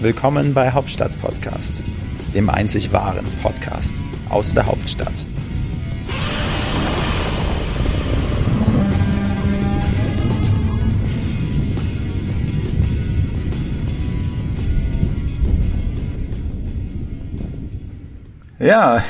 [0.00, 1.82] Willkommen bei Hauptstadt Podcast,
[2.32, 3.96] dem einzig wahren Podcast
[4.28, 5.12] aus der Hauptstadt.
[18.60, 19.02] Ja,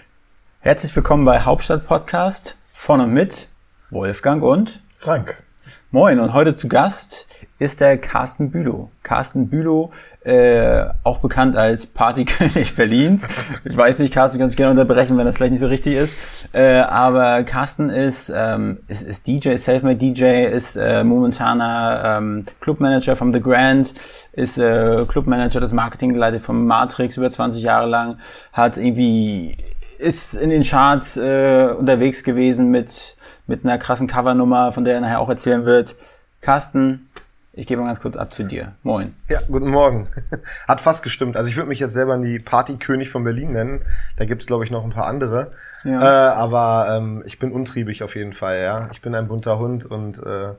[0.60, 3.48] herzlich willkommen bei Hauptstadt Podcast von und mit
[3.90, 5.42] Wolfgang und Frank.
[5.90, 7.27] Moin und heute zu Gast
[7.58, 8.90] ist der Carsten Bülow.
[9.02, 9.90] Carsten Bülow,
[10.24, 13.26] äh, auch bekannt als Partykönig Berlins.
[13.64, 15.96] Ich weiß nicht, Carsten, du kannst mich gerne unterbrechen, wenn das vielleicht nicht so richtig
[15.96, 16.16] ist.
[16.52, 23.16] Äh, aber Carsten ist, ähm, ist, ist DJ, Selfmade DJ, ist äh, momentaner ähm, Clubmanager
[23.16, 23.92] vom The Grand,
[24.32, 28.18] ist äh, Clubmanager des Marketing geleitet vom Matrix über 20 Jahre lang,
[28.52, 29.56] hat irgendwie
[29.98, 33.16] ist in den Charts äh, unterwegs gewesen mit
[33.48, 35.96] mit einer krassen Covernummer, von der er nachher auch erzählen wird.
[36.40, 37.08] Carsten,
[37.52, 38.72] ich gebe mal ganz kurz ab zu dir.
[38.82, 39.14] Moin.
[39.28, 40.08] Ja, guten Morgen.
[40.68, 41.36] Hat fast gestimmt.
[41.36, 43.80] Also ich würde mich jetzt selber die Partykönig von Berlin nennen.
[44.16, 45.52] Da gibt's glaube ich, noch ein paar andere.
[45.84, 46.00] Ja.
[46.00, 48.88] Äh, aber ähm, ich bin untriebig auf jeden Fall, ja.
[48.92, 50.54] Ich bin ein bunter Hund und äh,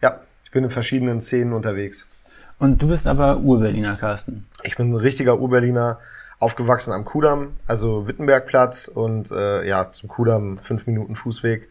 [0.00, 2.08] ja, ich bin in verschiedenen Szenen unterwegs.
[2.58, 4.46] Und du bist aber Urberliner, Carsten.
[4.62, 5.98] Ich bin ein richtiger Urberliner,
[6.38, 11.68] aufgewachsen am Kudamm, also Wittenbergplatz und äh, ja, zum Kudamm fünf Minuten Fußweg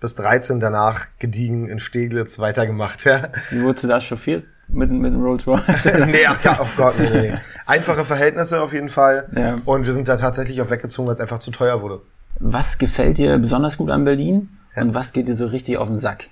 [0.00, 3.04] bis 13 danach gediegen in Steglitz weitergemacht.
[3.04, 3.28] Ja.
[3.50, 4.44] Wie wurdest du da chauffiert?
[4.68, 5.84] Mit, mit dem Rolls Royce?
[6.06, 7.34] nee, ach, oh Gott, nee, nee.
[7.66, 9.28] Einfache Verhältnisse auf jeden Fall.
[9.34, 9.58] Ja.
[9.64, 12.02] Und wir sind da tatsächlich auch weggezogen, weil es einfach zu teuer wurde.
[12.38, 14.50] Was gefällt dir besonders gut an Berlin?
[14.76, 14.82] Ja.
[14.82, 16.28] Und was geht dir so richtig auf den Sack?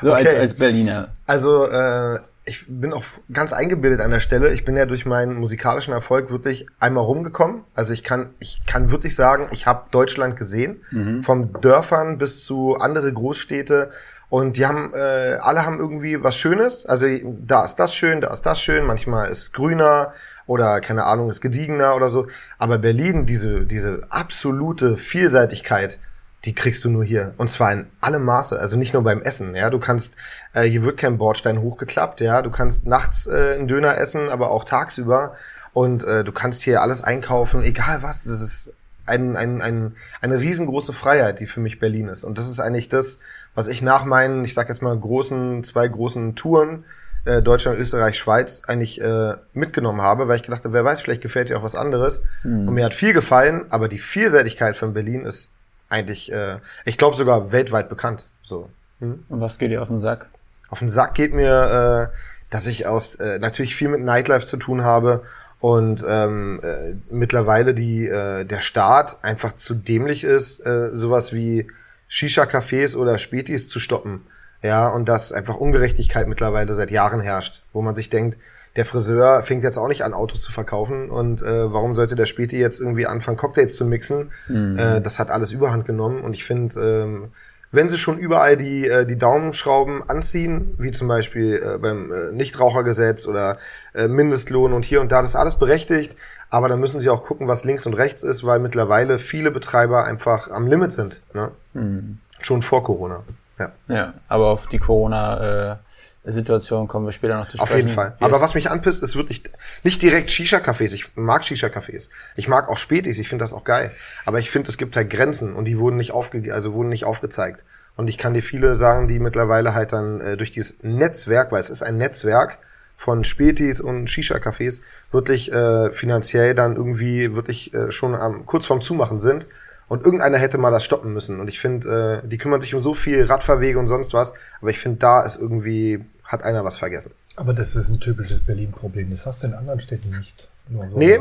[0.00, 0.26] so okay.
[0.26, 1.08] als, als Berliner.
[1.26, 4.52] Also, äh, ich bin auch ganz eingebildet an der Stelle.
[4.52, 7.62] Ich bin ja durch meinen musikalischen Erfolg wirklich einmal rumgekommen.
[7.74, 11.22] Also ich kann, ich kann wirklich sagen, ich habe Deutschland gesehen, mhm.
[11.22, 13.90] vom Dörfern bis zu andere Großstädte.
[14.28, 16.84] Und die haben, äh, alle haben irgendwie was Schönes.
[16.86, 17.06] Also
[17.46, 18.84] da ist das schön, da ist das schön.
[18.86, 20.12] Manchmal ist es grüner
[20.46, 22.26] oder keine Ahnung, ist gediegener oder so.
[22.58, 25.98] Aber Berlin, diese, diese absolute Vielseitigkeit,
[26.44, 27.34] die kriegst du nur hier.
[27.36, 28.58] Und zwar in allem Maße.
[28.58, 29.54] Also nicht nur beim Essen.
[29.54, 30.16] Ja, du kannst,
[30.54, 32.20] äh, hier wird kein Bordstein hochgeklappt.
[32.20, 35.36] Ja, du kannst nachts äh, einen Döner essen, aber auch tagsüber.
[35.72, 38.24] Und äh, du kannst hier alles einkaufen, egal was.
[38.24, 38.74] Das ist
[39.06, 42.24] ein, ein, ein, eine riesengroße Freiheit, die für mich Berlin ist.
[42.24, 43.20] Und das ist eigentlich das,
[43.54, 46.84] was ich nach meinen, ich sag jetzt mal, großen, zwei großen Touren,
[47.24, 51.22] äh, Deutschland, Österreich, Schweiz, eigentlich äh, mitgenommen habe, weil ich gedacht habe, wer weiß, vielleicht
[51.22, 52.24] gefällt dir auch was anderes.
[52.42, 52.68] Mhm.
[52.68, 55.52] Und mir hat viel gefallen, aber die Vielseitigkeit von Berlin ist
[55.92, 58.28] eigentlich, äh, ich glaube sogar weltweit bekannt.
[58.42, 58.68] So.
[59.00, 59.24] Hm?
[59.28, 60.26] Und was geht dir auf den Sack?
[60.68, 62.16] Auf den Sack geht mir, äh,
[62.50, 65.22] dass ich aus äh, natürlich viel mit Nightlife zu tun habe
[65.60, 71.68] und ähm, äh, mittlerweile die äh, der Staat einfach zu dämlich ist, äh, sowas wie
[72.08, 74.22] Shisha-Cafés oder Spätis zu stoppen.
[74.62, 78.38] Ja, und dass einfach Ungerechtigkeit mittlerweile seit Jahren herrscht, wo man sich denkt,
[78.76, 81.10] der Friseur fängt jetzt auch nicht an, Autos zu verkaufen.
[81.10, 84.32] Und äh, warum sollte der Späti jetzt irgendwie anfangen, Cocktails zu mixen?
[84.48, 84.78] Mhm.
[84.78, 86.22] Äh, das hat alles Überhand genommen.
[86.22, 87.28] Und ich finde, ähm,
[87.70, 92.32] wenn sie schon überall die, äh, die Daumenschrauben anziehen, wie zum Beispiel äh, beim äh,
[92.32, 93.58] Nichtrauchergesetz oder
[93.94, 96.16] äh, Mindestlohn und hier und da, das ist alles berechtigt.
[96.48, 100.04] Aber dann müssen sie auch gucken, was links und rechts ist, weil mittlerweile viele Betreiber
[100.04, 101.22] einfach am Limit sind.
[101.34, 101.50] Ne?
[101.72, 102.18] Mhm.
[102.40, 103.22] Schon vor Corona.
[103.58, 103.72] Ja.
[103.88, 105.72] ja, aber auf die Corona...
[105.72, 105.76] Äh
[106.24, 107.72] Situation kommen wir später noch zu sprechen.
[107.72, 108.16] Auf jeden Fall.
[108.20, 109.42] Aber was mich anpisst, ist wirklich
[109.82, 110.94] nicht direkt Shisha-Cafés.
[110.94, 112.10] Ich mag Shisha-Cafés.
[112.36, 113.18] Ich mag auch Spätis.
[113.18, 113.90] Ich finde das auch geil.
[114.24, 117.04] Aber ich finde, es gibt halt Grenzen und die wurden nicht aufge also wurden nicht
[117.04, 117.64] aufgezeigt.
[117.96, 121.60] Und ich kann dir viele sagen, die mittlerweile halt dann äh, durch dieses Netzwerk, weil
[121.60, 122.58] es ist ein Netzwerk
[122.96, 124.80] von Spätis und Shisha-Cafés,
[125.10, 129.48] wirklich äh, finanziell dann irgendwie wirklich äh, schon am, kurz vorm Zumachen sind
[129.92, 131.38] und irgendeiner hätte mal das stoppen müssen.
[131.38, 134.32] Und ich finde, äh, die kümmern sich um so viel Radfahrwege und sonst was.
[134.62, 137.12] Aber ich finde, da ist irgendwie, hat einer was vergessen.
[137.36, 139.10] Aber das ist ein typisches Berlin-Problem.
[139.10, 140.48] Das hast du in anderen Städten nicht.
[140.68, 141.18] Nur so nee,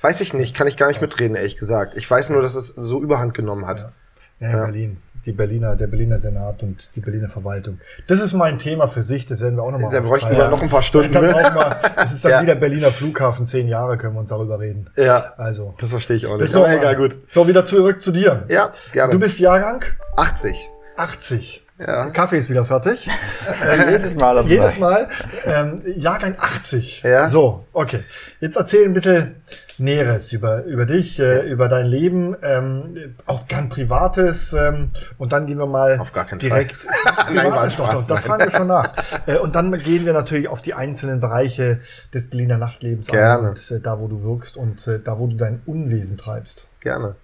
[0.00, 0.54] weiß ich nicht.
[0.56, 1.96] Kann ich gar nicht mitreden, ehrlich gesagt.
[1.96, 3.92] Ich weiß nur, dass es so überhand genommen hat.
[4.40, 4.64] Ja, ja, ja.
[4.64, 4.96] Berlin
[5.26, 7.78] die Berliner, der Berliner Senat und die Berliner Verwaltung.
[8.06, 10.62] Das ist mein Thema für sich, das werden wir auch nochmal Da bräuchten wir noch
[10.62, 11.12] ein paar Stunden.
[11.12, 12.42] Dann auch mal, das ist dann ja.
[12.42, 14.88] wieder Berliner Flughafen, zehn Jahre können wir uns darüber reden.
[14.96, 15.74] Ja, also.
[15.78, 16.50] Das verstehe ich auch nicht.
[16.50, 17.18] So, egal, gut.
[17.28, 18.44] So, wieder zurück zu dir.
[18.48, 19.12] Ja, gerne.
[19.12, 19.84] Du bist Jahrgang?
[20.16, 20.70] 80.
[20.96, 21.66] 80.
[21.86, 22.10] Ja.
[22.10, 23.08] Kaffee ist wieder fertig.
[23.64, 24.38] äh, jedes Mal.
[24.38, 25.08] Auf jedes Mal.
[25.46, 27.02] Ähm, Jahrgang 80.
[27.02, 27.26] Ja.
[27.28, 28.04] So, okay.
[28.40, 29.36] Jetzt erzähl ein bisschen
[29.78, 34.52] Näheres über, über dich, äh, über dein Leben, ähm, auch gern Privates.
[34.52, 36.84] Ähm, und dann gehen wir mal auf gar keinen direkt.
[36.84, 37.34] Fall.
[37.34, 38.92] nein, doch, doch, da fragen wir schon nach.
[39.26, 41.80] Äh, und dann gehen wir natürlich auf die einzelnen Bereiche
[42.14, 43.50] des Berliner Nachtlebens Gerne.
[43.50, 46.66] und äh, da, wo du wirkst und äh, da, wo du dein Unwesen treibst.
[46.80, 47.16] Gerne.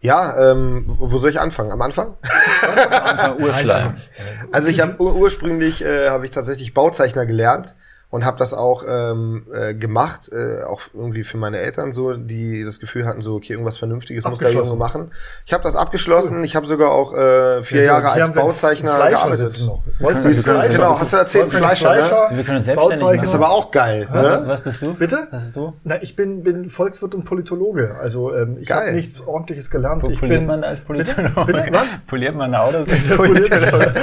[0.00, 1.72] Ja, ähm, wo soll ich anfangen?
[1.72, 2.14] Am Anfang?
[3.38, 3.96] Urschleim.
[4.52, 7.76] Also ich habe ursprünglich äh, habe ich tatsächlich Bauzeichner gelernt
[8.10, 12.64] und habe das auch ähm, äh, gemacht, äh, auch irgendwie für meine Eltern so, die
[12.64, 15.10] das Gefühl hatten, so, okay, irgendwas Vernünftiges muss der Junge machen.
[15.44, 19.68] Ich habe das abgeschlossen, ich habe sogar auch äh, vier ja, Jahre als Bauzeichner gearbeitet.
[19.98, 22.36] Wolltest du genau, hast du erzählt, Fleischer, Fleischer, ne?
[22.36, 23.16] Wir können selbstständig machen.
[23.18, 24.08] Das ist aber auch geil.
[24.10, 24.42] Ne?
[24.46, 24.94] Was bist du?
[24.94, 25.28] Bitte?
[25.30, 25.74] Was bist du?
[25.84, 27.96] Na, ich bin, bin Volkswirt und Politologe.
[28.00, 30.02] Also ähm, ich habe nichts Ordentliches gelernt.
[30.08, 31.44] ich poliert bin, man als Politologe?
[31.44, 31.62] Bitte?
[31.62, 31.72] Bitte?
[31.72, 31.86] Was?
[32.06, 33.94] Poliert man Autos als Politologe?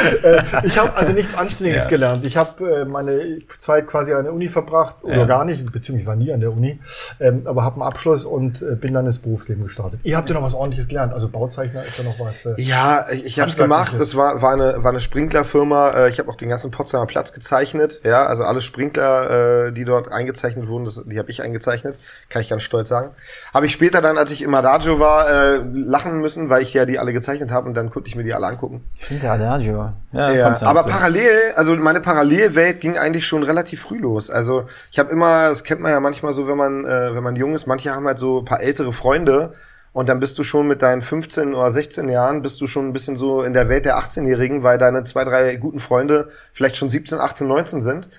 [0.64, 1.90] Ich habe also nichts Anständiges ja.
[1.90, 2.24] gelernt.
[2.24, 5.26] Ich habe äh, meine Zeit quasi an der Uni verbracht oder ja.
[5.26, 6.82] gar nicht, beziehungsweise war nie an der Uni,
[7.22, 10.02] ähm, aber habe einen Abschluss und äh, bin dann ins Berufsleben gestartet.
[10.04, 12.46] Ihr habt ja noch was ordentliches gelernt, also Bauzeichner ist ja noch was.
[12.46, 16.10] Äh, ja, ich, ich habe es gemacht, das war, war eine, war eine Sprinklerfirma, äh,
[16.10, 20.12] ich habe auch den ganzen Potsdamer Platz gezeichnet, ja, also alle Sprinkler, äh, die dort
[20.12, 21.98] eingezeichnet wurden, das, die habe ich eingezeichnet,
[22.28, 23.12] kann ich ganz stolz sagen.
[23.54, 26.86] Habe ich später dann, als ich im Adagio war, äh, lachen müssen, weil ich ja
[26.86, 28.84] die alle gezeichnet habe und dann konnte ich mir die alle angucken.
[28.98, 29.94] Ich finde Adagio.
[30.12, 34.30] Ja, ja aber parallel, also meine Parallelwelt ging eigentlich schon relativ früh los.
[34.30, 37.36] Also ich habe immer, das kennt man ja manchmal so, wenn man, äh, wenn man
[37.36, 39.54] jung ist, manche haben halt so ein paar ältere Freunde
[39.94, 42.94] und dann bist du schon mit deinen 15 oder 16 Jahren, bist du schon ein
[42.94, 46.90] bisschen so in der Welt der 18-Jährigen, weil deine zwei, drei guten Freunde vielleicht schon
[46.90, 48.10] 17, 18, 19 sind.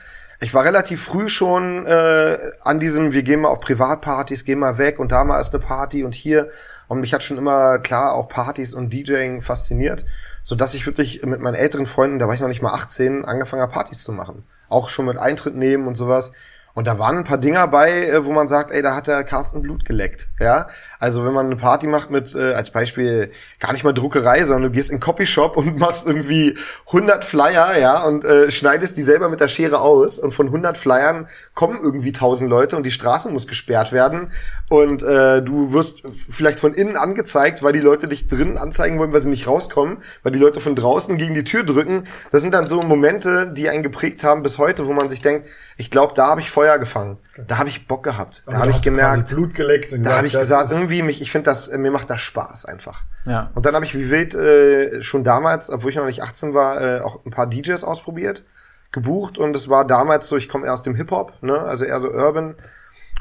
[0.40, 4.78] Ich war relativ früh schon äh, an diesem, wir gehen mal auf Privatpartys, gehen mal
[4.78, 6.48] weg und da mal ist eine Party und hier.
[6.88, 10.04] Und mich hat schon immer klar auch Partys und DJing fasziniert,
[10.42, 13.24] so dass ich wirklich mit meinen älteren Freunden, da war ich noch nicht mal 18,
[13.24, 14.44] angefangen habe Partys zu machen.
[14.68, 16.32] Auch schon mit Eintritt nehmen und sowas.
[16.74, 19.24] Und da waren ein paar Dinger bei, äh, wo man sagt, ey, da hat der
[19.24, 20.28] Carsten Blut geleckt.
[20.38, 20.68] Ja,
[20.98, 24.64] also wenn man eine Party macht mit, äh, als Beispiel, gar nicht mal Druckerei, sondern
[24.64, 26.56] du gehst in Copyshop und machst irgendwie
[26.86, 30.78] 100 Flyer, ja, und äh, schneidest die selber mit der Schere aus und von 100
[30.78, 34.32] Flyern kommen irgendwie 1000 Leute und die Straße muss gesperrt werden
[34.68, 39.12] und äh, du wirst vielleicht von innen angezeigt, weil die Leute dich drinnen anzeigen wollen,
[39.12, 42.04] weil sie nicht rauskommen, weil die Leute von draußen gegen die Tür drücken.
[42.32, 45.46] Das sind dann so Momente, die einen geprägt haben bis heute, wo man sich denkt,
[45.76, 47.18] ich glaube, da habe ich Feuer gefangen.
[47.46, 48.42] Da habe ich Bock gehabt.
[48.46, 51.50] Da habe ich gemerkt, Blut geleckt und da habe ich gesagt, irgendwie mich, ich finde
[51.50, 53.02] das, mir macht das Spaß einfach.
[53.24, 53.50] Ja.
[53.54, 56.80] Und dann habe ich wie wild äh, schon damals, obwohl ich noch nicht 18 war,
[56.80, 58.44] äh, auch ein paar DJs ausprobiert,
[58.92, 61.84] gebucht und es war damals so, ich komme eher aus dem Hip Hop, ne, also
[61.84, 62.54] eher so Urban.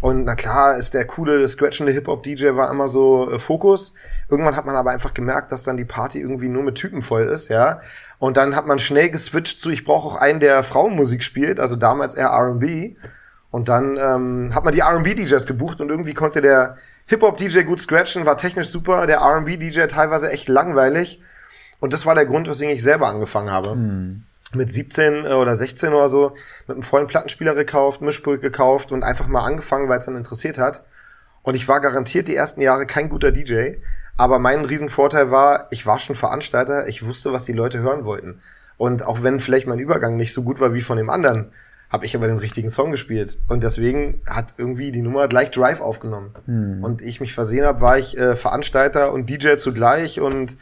[0.02, 3.94] Und na klar, ist der coole scratchende Hip Hop DJ war immer so äh, Fokus.
[4.30, 7.24] Irgendwann hat man aber einfach gemerkt, dass dann die Party irgendwie nur mit Typen voll
[7.24, 7.82] ist, ja.
[8.20, 11.76] Und dann hat man schnell geswitcht zu, ich brauche auch einen, der Frauenmusik spielt, also
[11.76, 12.96] damals eher R&B.
[13.52, 18.26] Und dann ähm, hat man die R&B-DJs gebucht und irgendwie konnte der Hip-Hop-DJ gut scratchen,
[18.26, 21.22] war technisch super, der R&B-DJ teilweise echt langweilig.
[21.80, 23.72] Und das war der Grund, weswegen ich selber angefangen habe.
[23.72, 24.24] Hm.
[24.54, 26.34] Mit 17 äh, oder 16 oder so,
[26.68, 30.58] mit einem vollen Plattenspieler gekauft, Mischpult gekauft und einfach mal angefangen, weil es dann interessiert
[30.58, 30.86] hat.
[31.44, 33.76] Und ich war garantiert die ersten Jahre kein guter DJ.
[34.18, 38.42] Aber mein Riesenvorteil war, ich war schon Veranstalter, ich wusste, was die Leute hören wollten.
[38.78, 41.52] Und auch wenn vielleicht mein Übergang nicht so gut war wie von dem anderen,
[41.90, 43.40] habe ich aber den richtigen Song gespielt.
[43.48, 46.34] Und deswegen hat irgendwie die Nummer gleich Drive aufgenommen.
[46.46, 46.84] Hm.
[46.84, 50.58] Und ich mich versehen habe, war ich äh, Veranstalter und DJ zugleich und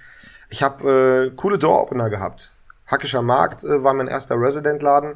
[0.49, 2.51] ich habe äh, coole Door-Opener gehabt.
[2.85, 5.15] Hackischer Markt äh, war mein erster Resident-Laden.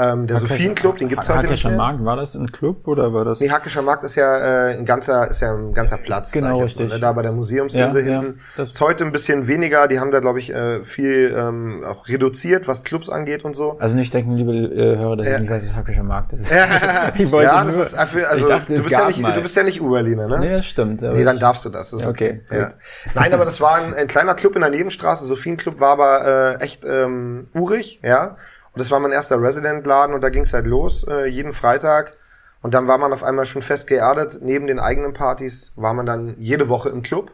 [0.00, 3.40] Ähm, der Sophienen-Club, den gibt's heute Hackischer Markt, war das ein Club oder war das?
[3.40, 6.32] Nee, Hackischer Markt ist ja äh, ein ganzer, ist ja ein ganzer Platz.
[6.32, 6.88] Genau, richtig.
[6.88, 7.00] Mal, ne?
[7.00, 8.40] Da bei der Museumsinsel ja, hinten.
[8.56, 12.08] Ja, ist heute ein bisschen weniger, die haben da, glaube ich, äh, viel ähm, auch
[12.08, 13.76] reduziert, was Clubs angeht und so.
[13.78, 15.34] Also nicht denken, liebe äh, Hörer, dass ja.
[15.34, 16.50] ich nicht weiß, was Hackischer Markt ist.
[17.18, 19.56] ich wollte ja, das nur, ist dafür, also dachte, du, bist ja nicht, du bist
[19.56, 20.38] ja nicht Urberliner, ne?
[20.38, 21.02] Nee, das stimmt.
[21.02, 21.90] Nee, dann darfst du das.
[21.90, 22.40] das okay.
[22.46, 22.58] okay.
[22.58, 22.72] Ja.
[23.14, 26.64] Nein, aber das war ein, ein kleiner Club in der Nebenstraße, Sophienen-Club war aber äh,
[26.64, 28.36] echt ähm, urig, ja.
[28.72, 32.14] Und das war mein erster Resident-Laden und da ging es halt los, äh, jeden Freitag.
[32.62, 34.40] Und dann war man auf einmal schon fest geerdet.
[34.42, 37.32] Neben den eigenen Partys war man dann jede Woche im Club.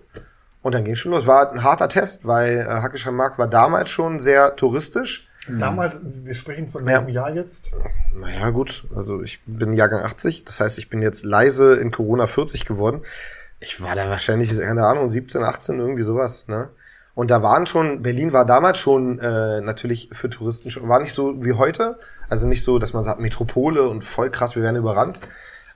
[0.62, 1.26] Und dann ging schon los.
[1.26, 5.28] War ein harter Test, weil äh, Hackischer Markt war damals schon sehr touristisch.
[5.48, 7.26] Damals, wir sprechen von welchem ja.
[7.26, 7.70] Jahr jetzt?
[8.14, 8.84] Naja, gut.
[8.94, 10.44] Also ich bin Jahrgang 80.
[10.44, 13.02] Das heißt, ich bin jetzt leise in Corona 40 geworden.
[13.60, 16.48] Ich war da wahrscheinlich, keine Ahnung, 17, 18, irgendwie sowas.
[16.48, 16.68] Ne?
[17.16, 21.14] Und da waren schon, Berlin war damals schon äh, natürlich für Touristen schon, war nicht
[21.14, 21.98] so wie heute.
[22.28, 25.22] Also nicht so, dass man sagt, Metropole und voll krass, wir werden überrannt.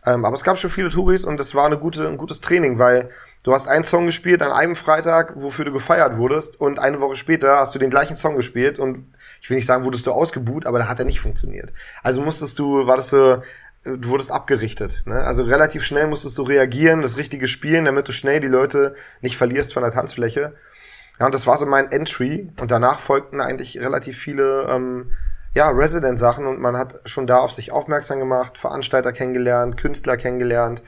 [0.04, 2.78] Ähm, aber es gab schon viele Touris und das war eine gute, ein gutes Training,
[2.78, 3.08] weil
[3.42, 7.16] du hast einen Song gespielt an einem Freitag, wofür du gefeiert wurdest und eine Woche
[7.16, 10.66] später hast du den gleichen Song gespielt und ich will nicht sagen, wurdest du ausgebuht,
[10.66, 11.72] aber da hat er nicht funktioniert.
[12.02, 13.42] Also musstest du, war das so,
[13.84, 15.04] du wurdest abgerichtet.
[15.06, 15.14] Ne?
[15.14, 19.38] Also relativ schnell musstest du reagieren, das Richtige spielen, damit du schnell die Leute nicht
[19.38, 20.52] verlierst von der Tanzfläche.
[21.20, 22.50] Ja, und das war so mein Entry.
[22.60, 25.12] Und danach folgten eigentlich relativ viele ähm,
[25.54, 30.82] ja, Resident-Sachen und man hat schon da auf sich aufmerksam gemacht, Veranstalter kennengelernt, Künstler kennengelernt,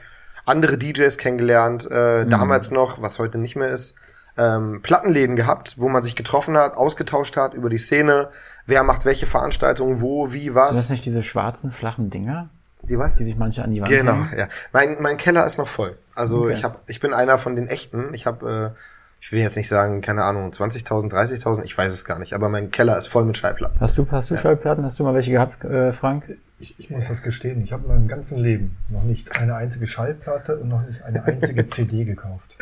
[0.45, 2.29] andere DJs kennengelernt, äh, mhm.
[2.29, 3.95] damals noch, was heute nicht mehr ist,
[4.37, 8.29] ähm, Plattenläden gehabt, wo man sich getroffen hat, ausgetauscht hat über die Szene,
[8.65, 10.69] wer macht welche Veranstaltungen, wo, wie, was.
[10.69, 12.49] Sind das nicht diese schwarzen, flachen Dinger?
[12.81, 13.15] Die was?
[13.15, 14.33] Die sich manche an die Wand Genau, hängen?
[14.37, 14.47] ja.
[14.71, 15.97] Mein, mein Keller ist noch voll.
[16.15, 16.53] Also okay.
[16.53, 18.13] ich hab, ich bin einer von den echten.
[18.13, 18.75] Ich habe, äh,
[19.23, 22.33] ich will jetzt nicht sagen, keine Ahnung, 20.000, 30.000, ich weiß es gar nicht.
[22.33, 23.79] Aber mein Keller ist voll mit Schallplatten.
[23.79, 24.41] Hast du, hast du ja.
[24.41, 24.83] Schallplatten?
[24.83, 26.37] Hast du mal welche gehabt, äh, Frank?
[26.59, 27.63] Ich, ich muss was gestehen.
[27.63, 31.23] Ich habe in meinem ganzen Leben noch nicht eine einzige Schallplatte und noch nicht eine
[31.23, 32.57] einzige CD gekauft.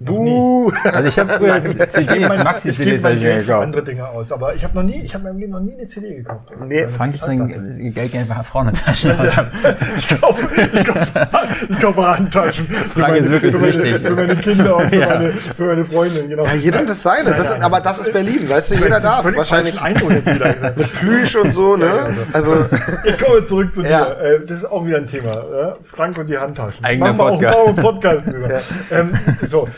[0.00, 0.72] Buh!
[0.82, 4.74] Also ich habe früher CDs, Maxi-CDs mein Geld für andere Dinge aus, aber ich habe
[4.74, 6.52] noch nie, ich habe meinem Leben noch nie eine CD gekauft.
[6.66, 9.12] Nee, Frank gibt sein Geld gerne für Frauentaschen.
[9.96, 11.28] ich kaufe, ich kaufe,
[11.68, 12.66] ich kaufe Handtaschen.
[12.66, 14.00] Frank ist wirklich wichtig.
[14.00, 15.08] Für meine Kinder und für, ja.
[15.08, 16.44] meine, für meine Freundin, genau.
[16.46, 17.30] Ja, jeder das seine.
[17.30, 19.24] Das aber das ist Berlin, weißt du, jeder darf.
[19.24, 19.76] Wahrscheinlich.
[20.76, 22.08] Mit Plüsch und so, ne?
[22.32, 22.66] Also.
[23.04, 24.16] Ich komme zurück zu dir.
[24.20, 25.74] Äh, das ist auch wieder ein Thema.
[25.82, 26.84] Frank und die Handtaschen.
[26.84, 28.60] Eigener Machen wir auch einen Podcast drüber.
[28.90, 29.12] Ähm,
[29.46, 29.68] so,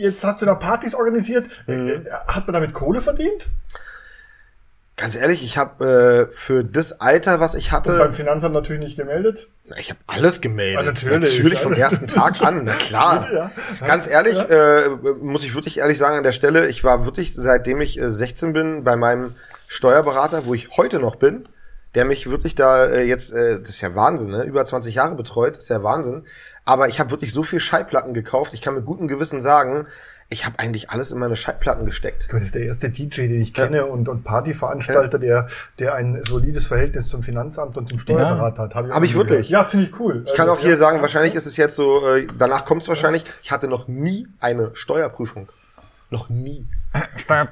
[0.00, 1.48] jetzt hast du da Partys organisiert.
[1.66, 2.06] Mhm.
[2.26, 3.46] Hat man damit Kohle verdient?
[4.96, 7.92] Ganz ehrlich, ich habe äh, für das Alter, was ich hatte.
[7.92, 9.48] Und beim Finanzamt natürlich nicht gemeldet?
[9.78, 10.78] Ich habe alles gemeldet.
[10.78, 11.38] Ja, natürlich.
[11.38, 13.28] natürlich vom ersten Tag an, na klar.
[13.32, 13.50] Ja.
[13.86, 14.44] Ganz ehrlich, ja.
[14.44, 14.88] äh,
[15.20, 18.52] muss ich wirklich ehrlich sagen an der Stelle, ich war wirklich, seitdem ich äh, 16
[18.52, 19.36] bin, bei meinem
[19.68, 21.48] Steuerberater, wo ich heute noch bin,
[21.94, 24.42] der mich wirklich da äh, jetzt, äh, das ist ja Wahnsinn, ne?
[24.42, 26.24] über 20 Jahre betreut, das ist ja Wahnsinn.
[26.70, 28.54] Aber ich habe wirklich so viel Schallplatten gekauft.
[28.54, 29.88] Ich kann mit gutem Gewissen sagen,
[30.28, 32.28] ich habe eigentlich alles in meine Schallplatten gesteckt.
[32.30, 33.82] Das ist der erste DJ, den ich kenne ja.
[33.82, 35.42] und, und Partyveranstalter, ja.
[35.42, 35.48] der,
[35.80, 38.76] der ein solides Verhältnis zum Finanzamt und zum Steuerberater hat.
[38.76, 39.48] Habe ich, hab ich wirklich?
[39.48, 40.22] Ja, finde ich cool.
[40.28, 42.88] Ich kann also, auch hier sagen, wahrscheinlich ist es jetzt so, äh, danach kommt es
[42.88, 45.48] wahrscheinlich, ich hatte noch nie eine Steuerprüfung.
[46.10, 46.66] Noch nie.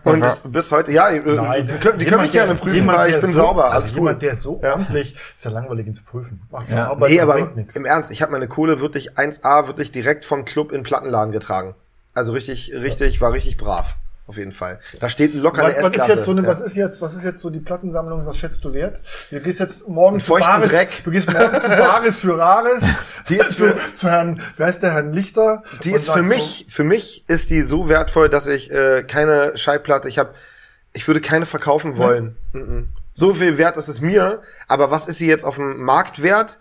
[0.02, 2.98] Und das, bis heute, ja, äh, Nein, die, können, die können mich gerne prüfen, jemand,
[2.98, 3.70] weil ich bin so, sauber.
[3.70, 4.74] Also jemand, der so ja.
[4.74, 6.40] amtlich, ist ja langweilig ihn zu prüfen.
[6.50, 6.90] Macht ja.
[6.90, 7.38] Arbeit, nee, aber
[7.74, 11.76] im Ernst, ich habe meine Kohle wirklich 1A wirklich direkt vom Club in Plattenladen getragen.
[12.14, 13.96] Also richtig, richtig, war richtig brav
[14.28, 14.78] auf jeden Fall.
[15.00, 15.98] Da steht locker eine S-Klasse.
[15.98, 16.48] Was ist jetzt so eine, ja.
[16.48, 19.00] was ist jetzt, was ist jetzt so die Plattensammlung, was schätzt du wert?
[19.30, 21.02] Du gehst jetzt morgen zu Baris, Dreck.
[21.02, 22.84] du gehst morgen zu Baris für Rares.
[23.30, 25.62] Die ist für, zu, zu Herrn, wer heißt der, Herrn Lichter?
[25.82, 29.56] Die ist für mich, so, für mich ist die so wertvoll, dass ich äh, keine
[29.56, 30.34] Schallplatte, ich habe,
[30.92, 32.36] ich würde keine verkaufen wollen.
[32.52, 32.88] Mhm.
[33.14, 36.58] So viel wert ist es mir, aber was ist sie jetzt auf dem Marktwert?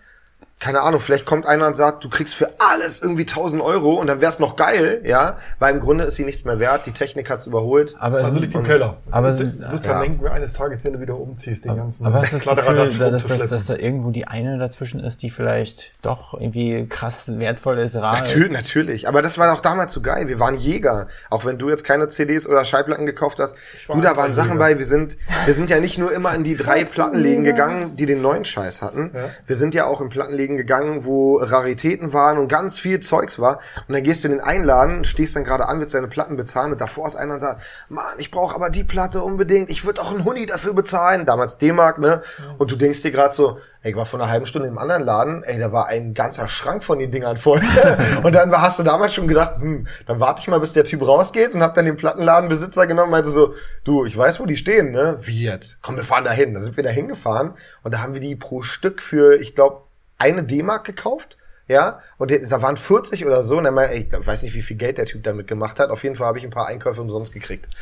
[0.58, 4.08] Keine Ahnung, vielleicht kommt einer und sagt, du kriegst für alles irgendwie 1000 Euro und
[4.08, 7.30] dann wär's noch geil, ja, weil im Grunde ist sie nichts mehr wert, die Technik
[7.30, 7.94] hat's überholt.
[8.00, 8.96] Aber also liegt im Keller.
[9.12, 10.00] Aber du wirst ja.
[10.00, 12.06] denken, eines Tages, wenn du wieder umziehst, den ganzen.
[12.06, 15.30] Aber hast du das Gefühl, dass, dass, dass da irgendwo die eine dazwischen ist, die
[15.30, 18.52] vielleicht doch irgendwie krass wertvoll ist, rar natürlich, ist?
[18.52, 20.26] Natürlich, aber das war auch damals so geil.
[20.26, 21.06] Wir waren Jäger.
[21.30, 23.56] Auch wenn du jetzt keine CDs oder Schallplatten gekauft hast.
[23.86, 24.58] Du, da waren Sachen Jäger.
[24.58, 28.06] bei, wir sind, wir sind ja nicht nur immer in die drei Plattenläden gegangen, die
[28.06, 29.12] den neuen Scheiß hatten.
[29.14, 29.30] Ja.
[29.46, 33.38] Wir sind ja auch in Plattenläden Läden gegangen, wo Raritäten waren und ganz viel Zeugs
[33.38, 33.60] war.
[33.86, 36.72] Und dann gehst du in den Einladen, stehst dann gerade an, willst deine Platten bezahlen
[36.72, 40.00] und davor ist einer und sagt, Mann, ich brauche aber die Platte unbedingt, ich würde
[40.00, 41.26] auch einen Huni dafür bezahlen.
[41.26, 42.22] Damals D-Mark, ne?
[42.56, 45.02] Und du denkst dir gerade so, ey, ich war vor einer halben Stunde im anderen
[45.02, 47.60] Laden, ey, da war ein ganzer Schrank von den Dingern voll.
[48.22, 51.06] und dann hast du damals schon gedacht, hm, dann warte ich mal, bis der Typ
[51.06, 54.56] rausgeht und hab dann den Plattenladenbesitzer genommen und meinte so, du, ich weiß, wo die
[54.56, 55.18] stehen, ne?
[55.20, 55.78] Wie jetzt?
[55.82, 56.54] Komm, wir fahren da hin.
[56.54, 57.52] Da sind wir da hingefahren
[57.82, 59.87] und da haben wir die pro Stück für, ich glaube,
[60.18, 64.42] eine D-Mark gekauft ja, und da waren 40 oder so, und er meinte, ich weiß
[64.42, 65.90] nicht, wie viel Geld der Typ damit gemacht hat.
[65.90, 67.68] Auf jeden Fall habe ich ein paar Einkäufe umsonst gekriegt.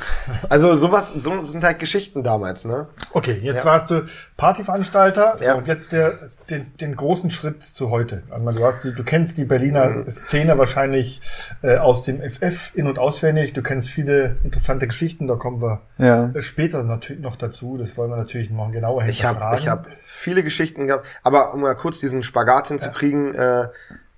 [0.48, 2.88] Also sowas, so sind halt Geschichten damals, ne?
[3.12, 3.64] Okay, jetzt ja.
[3.64, 5.38] warst du Partyveranstalter.
[5.40, 5.52] Ja.
[5.52, 6.18] So, und jetzt der,
[6.50, 8.22] den, den großen Schritt zu heute.
[8.30, 10.10] Also, du, hast die, du kennst die Berliner mhm.
[10.10, 11.22] Szene wahrscheinlich
[11.62, 13.54] äh, aus dem FF in- und auswendig.
[13.54, 16.30] Du kennst viele interessante Geschichten, da kommen wir ja.
[16.42, 17.78] später natürlich noch dazu.
[17.78, 21.62] Das wollen wir natürlich noch genauer ich hab, Ich habe viele Geschichten gehabt, aber um
[21.62, 23.64] mal kurz diesen Spagat hinzukriegen, ja.
[23.64, 23.68] äh,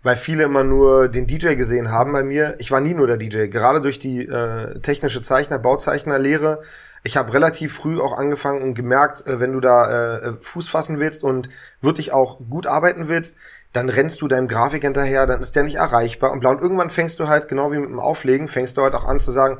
[0.02, 2.56] weil viele immer nur den DJ gesehen haben bei mir.
[2.58, 3.46] Ich war nie nur der DJ.
[3.46, 6.62] Gerade durch die äh, technische Zeichner, Bauzeichnerlehre.
[7.04, 10.98] Ich habe relativ früh auch angefangen und gemerkt, äh, wenn du da äh, Fuß fassen
[10.98, 11.48] willst und
[11.80, 13.36] wirklich auch gut arbeiten willst,
[13.72, 16.50] dann rennst du deinem Grafik hinterher, dann ist der nicht erreichbar und blau.
[16.50, 19.20] Und irgendwann fängst du halt, genau wie mit dem Auflegen, fängst du halt auch an
[19.20, 19.58] zu sagen,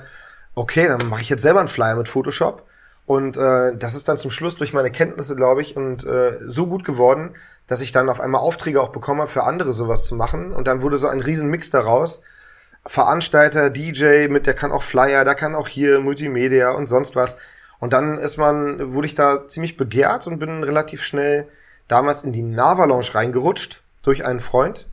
[0.55, 2.67] okay, dann mache ich jetzt selber einen Flyer mit Photoshop.
[3.07, 6.67] Und äh, das ist dann zum Schluss durch meine Kenntnisse, glaube ich, und äh, so
[6.67, 7.35] gut geworden,
[7.67, 10.53] dass ich dann auf einmal Aufträge auch bekommen habe, für andere sowas zu machen.
[10.53, 12.23] Und dann wurde so ein riesen Mix daraus.
[12.87, 17.37] Veranstalter, DJ, mit der kann auch Flyer, der kann auch hier Multimedia und sonst was.
[17.79, 21.49] Und dann ist man, wurde ich da ziemlich begehrt und bin relativ schnell
[21.87, 24.87] damals in die Nava-Lounge reingerutscht durch einen Freund,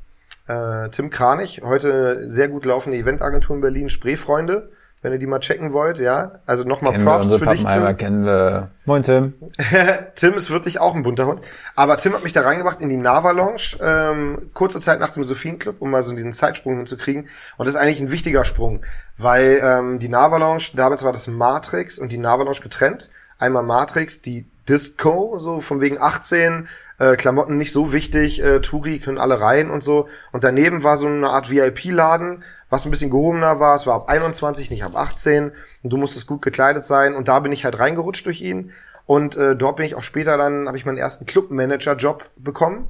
[0.47, 4.71] äh, Tim Kranich, heute sehr gut laufende Eventagentur in Berlin, Spreefreunde
[5.05, 6.39] wenn ihr die mal checken wollt, ja.
[6.47, 7.95] Also nochmal Props wir für dich, Tim.
[7.95, 8.71] kennen wir.
[8.85, 9.35] Moin, Tim.
[10.15, 11.41] Tim ist wirklich auch ein bunter Hund.
[11.75, 15.23] Aber Tim hat mich da reingebracht in die Nava Lounge, ähm, kurze Zeit nach dem
[15.23, 17.27] Sophienclub, um mal so diesen Zeitsprung hinzukriegen.
[17.57, 18.81] Und das ist eigentlich ein wichtiger Sprung,
[19.15, 23.11] weil ähm, die Nava Lounge, damals war das Matrix und die Nava Lounge getrennt.
[23.37, 28.99] Einmal Matrix, die Disco, so von wegen 18, äh, Klamotten nicht so wichtig, äh, Touri
[28.99, 30.07] können alle rein und so.
[30.31, 33.75] Und daneben war so eine Art VIP-Laden, was ein bisschen gehobener war.
[33.75, 35.51] Es war ab 21, nicht ab 18.
[35.83, 37.15] Und du musstest gut gekleidet sein.
[37.15, 38.71] Und da bin ich halt reingerutscht durch ihn.
[39.05, 42.87] Und äh, dort bin ich auch später dann, habe ich meinen ersten Clubmanager-Job bekommen.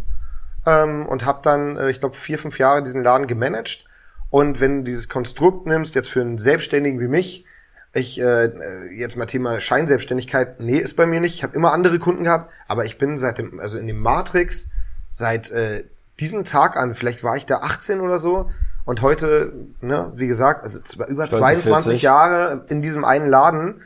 [0.66, 3.86] Ähm, und habe dann, äh, ich glaube, vier, fünf Jahre diesen Laden gemanagt.
[4.30, 7.46] Und wenn du dieses Konstrukt nimmst, jetzt für einen Selbstständigen wie mich,
[7.94, 8.52] ich äh,
[8.94, 11.36] jetzt mal Thema Scheinselbstständigkeit, nee, ist bei mir nicht.
[11.36, 14.72] Ich habe immer andere Kunden gehabt, aber ich bin seit dem, also in dem Matrix
[15.10, 15.86] seit äh,
[16.20, 18.50] diesem Tag an, vielleicht war ich da 18 oder so,
[18.86, 19.52] und heute,
[19.82, 23.82] ne, wie gesagt, also über 22 Jahre in diesem einen Laden.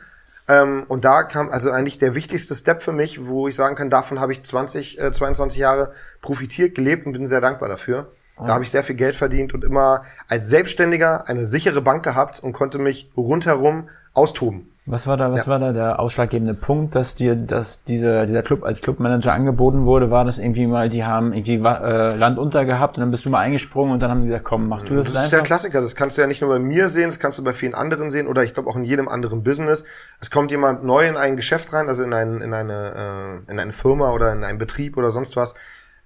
[0.46, 3.88] Ähm, und da kam also eigentlich der wichtigste Step für mich, wo ich sagen kann,
[3.88, 8.12] davon habe ich 20, äh, 22 Jahre profitiert, gelebt und bin sehr dankbar dafür.
[8.36, 12.40] Da habe ich sehr viel Geld verdient und immer als Selbstständiger eine sichere Bank gehabt
[12.40, 14.69] und konnte mich rundherum austoben.
[14.90, 15.52] Was war da, was ja.
[15.52, 20.10] war da der ausschlaggebende Punkt, dass dir, dass dieser, dieser Club als Clubmanager angeboten wurde?
[20.10, 23.30] War das irgendwie mal, die haben irgendwie äh, Land unter gehabt und dann bist du
[23.30, 25.14] mal eingesprungen und dann haben die gesagt, komm, mach du das, das einfach?
[25.14, 25.80] Das ist der Klassiker.
[25.80, 28.10] Das kannst du ja nicht nur bei mir sehen, das kannst du bei vielen anderen
[28.10, 29.84] sehen oder ich glaube auch in jedem anderen Business.
[30.18, 33.60] Es kommt jemand neu in ein Geschäft rein, also in, ein, in, eine, äh, in
[33.60, 35.54] eine Firma oder in einen Betrieb oder sonst was.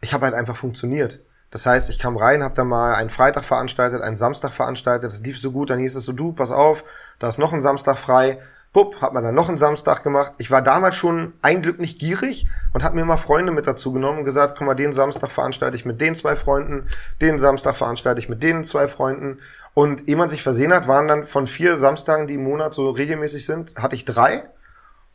[0.03, 1.21] Ich habe halt einfach funktioniert.
[1.51, 5.23] Das heißt, ich kam rein, habe da mal einen Freitag veranstaltet, einen Samstag veranstaltet, das
[5.23, 6.85] lief so gut, dann hieß es so, du, pass auf,
[7.19, 8.41] da ist noch ein Samstag frei.
[8.75, 10.35] Pupp, hat man dann noch einen Samstag gemacht.
[10.39, 13.93] Ich war damals schon ein Glück nicht gierig und habe mir mal Freunde mit dazu
[13.93, 16.89] genommen und gesagt, guck mal, den Samstag veranstalte ich mit den zwei Freunden,
[17.21, 19.39] den Samstag veranstalte ich mit den zwei Freunden.
[19.75, 22.91] Und ehe man sich versehen hat, waren dann von vier Samstagen, die im Monat so
[22.91, 24.45] regelmäßig sind, hatte ich drei.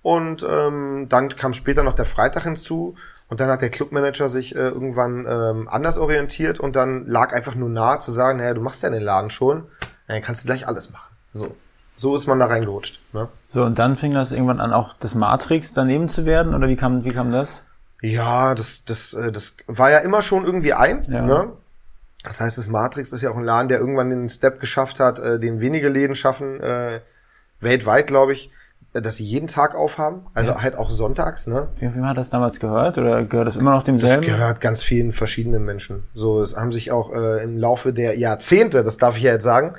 [0.02, 2.96] Und ähm, dann kam später noch der Freitag hinzu.
[3.28, 7.56] Und dann hat der Clubmanager sich äh, irgendwann ähm, anders orientiert und dann lag einfach
[7.56, 9.66] nur nahe zu sagen, naja, du machst ja den Laden schon,
[10.08, 11.14] dann kannst du gleich alles machen.
[11.32, 11.56] So.
[12.00, 12.98] So ist man da reingerutscht.
[13.12, 13.28] Ne?
[13.50, 16.56] So, und dann fing das irgendwann an, auch das Matrix daneben zu werden?
[16.56, 17.66] Oder wie kam, wie kam das?
[18.02, 21.12] Ja, das, das, äh, das war ja immer schon irgendwie eins.
[21.12, 21.24] Ja.
[21.24, 21.52] Ne?
[22.24, 25.20] Das heißt, das Matrix ist ja auch ein Laden, der irgendwann den Step geschafft hat,
[25.20, 27.02] äh, den wenige Läden schaffen, äh,
[27.60, 28.50] weltweit, glaube ich,
[28.94, 30.62] dass sie jeden Tag aufhaben, also ja.
[30.62, 31.68] halt auch sonntags, ne?
[31.80, 34.26] Wie, wie hat das damals gehört oder gehört das immer noch demselben?
[34.26, 36.08] Das gehört ganz vielen verschiedenen Menschen.
[36.14, 39.44] So, es haben sich auch äh, im Laufe der Jahrzehnte, das darf ich ja jetzt
[39.44, 39.76] sagen,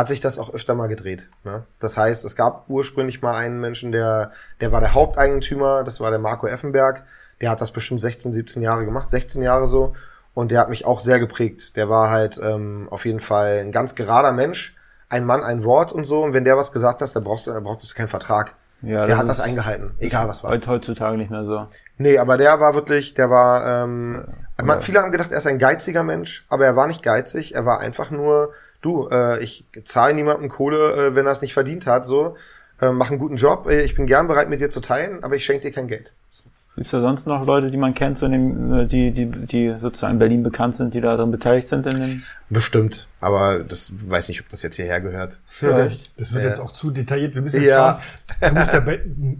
[0.00, 1.28] hat sich das auch öfter mal gedreht.
[1.44, 1.64] Ne?
[1.78, 6.10] Das heißt, es gab ursprünglich mal einen Menschen, der, der war der Haupteigentümer, das war
[6.10, 7.04] der Marco Effenberg,
[7.40, 9.94] der hat das bestimmt 16, 17 Jahre gemacht, 16 Jahre so,
[10.34, 11.76] und der hat mich auch sehr geprägt.
[11.76, 14.74] Der war halt ähm, auf jeden Fall ein ganz gerader Mensch,
[15.08, 16.22] ein Mann, ein Wort und so.
[16.22, 18.54] Und wenn der was gesagt hat, dann brauchst du, dann brauchst du keinen Vertrag.
[18.82, 20.52] Ja, der hat das eingehalten, egal was war.
[20.66, 21.66] Heutzutage nicht mehr so.
[21.98, 24.24] Nee, aber der war wirklich, der war, ähm,
[24.56, 24.64] ja.
[24.64, 27.66] man, viele haben gedacht, er ist ein geiziger Mensch, aber er war nicht geizig, er
[27.66, 31.86] war einfach nur, du, äh, ich zahle niemandem Kohle, äh, wenn er es nicht verdient
[31.86, 32.36] hat, so,
[32.80, 35.36] äh, mach einen guten Job, äh, ich bin gern bereit mit dir zu teilen, aber
[35.36, 36.14] ich schenke dir kein Geld.
[36.28, 36.49] So.
[36.80, 39.26] Gibt es da sonst noch Leute, die man kennt, so in dem, äh, die, die,
[39.26, 42.22] die sozusagen in Berlin bekannt sind, die daran beteiligt sind in dem?
[42.48, 45.40] Bestimmt, aber das weiß nicht, ob das jetzt hierher gehört.
[45.50, 46.18] Vielleicht.
[46.18, 46.48] Das wird ja.
[46.48, 47.34] jetzt auch zu detailliert.
[47.34, 48.00] Wir müssen jetzt ja.
[48.40, 48.82] schauen, du musst ja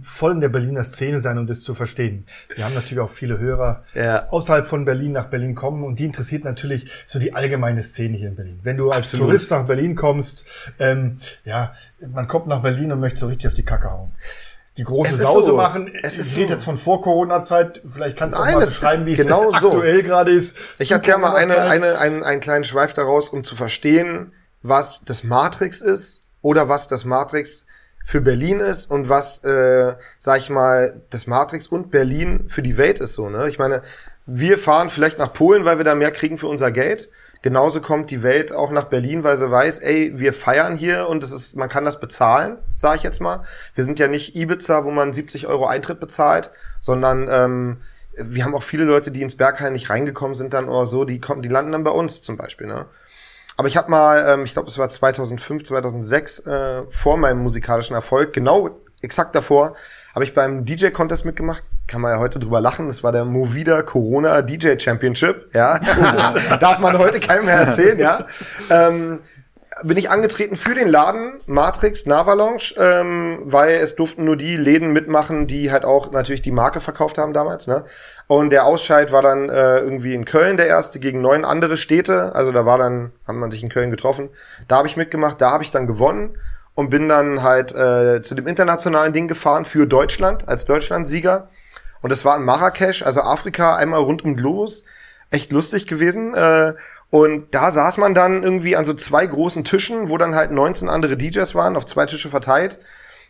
[0.03, 2.27] voll in der Berliner Szene sein, um das zu verstehen.
[2.55, 4.29] Wir haben natürlich auch viele Hörer ja.
[4.29, 8.27] außerhalb von Berlin nach Berlin kommen und die interessiert natürlich so die allgemeine Szene hier
[8.27, 8.59] in Berlin.
[8.61, 9.29] Wenn du als Absolut.
[9.29, 10.45] Tourist nach Berlin kommst,
[10.77, 11.73] ähm, ja,
[12.13, 14.11] man kommt nach Berlin und möchte so richtig auf die Kacke hauen
[14.77, 15.55] die große Sause so.
[15.57, 15.91] machen.
[16.01, 16.53] Es ist ich so.
[16.53, 17.81] jetzt von vor Corona-Zeit.
[17.85, 20.03] Vielleicht kannst du Nein, auch mal beschreiben, wie genau es aktuell so.
[20.03, 20.55] gerade ist.
[20.79, 24.31] Ich erkläre mal eine, eine, einen, einen kleinen Schweif daraus, um zu verstehen,
[24.63, 27.65] was das Matrix ist oder was das Matrix
[28.05, 32.77] für Berlin ist und was, äh, sag ich mal, das Matrix und Berlin für die
[32.77, 33.29] Welt ist so.
[33.29, 33.47] Ne?
[33.47, 33.81] Ich meine,
[34.25, 37.09] wir fahren vielleicht nach Polen, weil wir da mehr kriegen für unser Geld.
[37.41, 41.23] Genauso kommt die Welt auch nach Berlin, weil sie weiß, ey, wir feiern hier und
[41.23, 43.43] es ist, man kann das bezahlen, sage ich jetzt mal.
[43.73, 46.51] Wir sind ja nicht Ibiza, wo man 70 Euro Eintritt bezahlt,
[46.81, 47.77] sondern ähm,
[48.15, 51.19] wir haben auch viele Leute, die ins Berghain nicht reingekommen sind dann oder so, die
[51.19, 52.67] kommen, die landen dann bei uns zum Beispiel.
[52.67, 52.85] Ne?
[53.57, 57.95] Aber ich habe mal, ähm, ich glaube, es war 2005, 2006 äh, vor meinem musikalischen
[57.95, 58.69] Erfolg, genau
[59.01, 59.75] exakt davor,
[60.13, 61.63] habe ich beim DJ-Contest mitgemacht.
[61.87, 62.87] Kann man ja heute drüber lachen.
[62.87, 65.49] Das war der Movida Corona DJ Championship.
[65.53, 65.79] Ja,
[66.59, 67.97] darf man heute keinem mehr erzählen.
[67.99, 68.25] Ja,
[68.69, 69.19] ähm,
[69.83, 74.91] bin ich angetreten für den Laden Matrix Navalanche, ähm, weil es durften nur die Läden
[74.91, 77.67] mitmachen, die halt auch natürlich die Marke verkauft haben damals.
[77.67, 77.85] Ne?
[78.27, 82.35] Und der Ausscheid war dann äh, irgendwie in Köln der erste gegen neun andere Städte.
[82.35, 84.29] Also da war dann, haben man sich in Köln getroffen.
[84.67, 86.37] Da habe ich mitgemacht, da habe ich dann gewonnen
[86.75, 91.49] und bin dann halt äh, zu dem internationalen Ding gefahren für Deutschland als Deutschlandsieger.
[92.01, 94.85] Und das war in Marrakesch, also Afrika, einmal rund um Globus.
[95.29, 96.33] Echt lustig gewesen.
[96.33, 96.73] Äh,
[97.09, 100.89] und da saß man dann irgendwie an so zwei großen Tischen, wo dann halt 19
[100.89, 102.79] andere DJs waren, auf zwei Tische verteilt.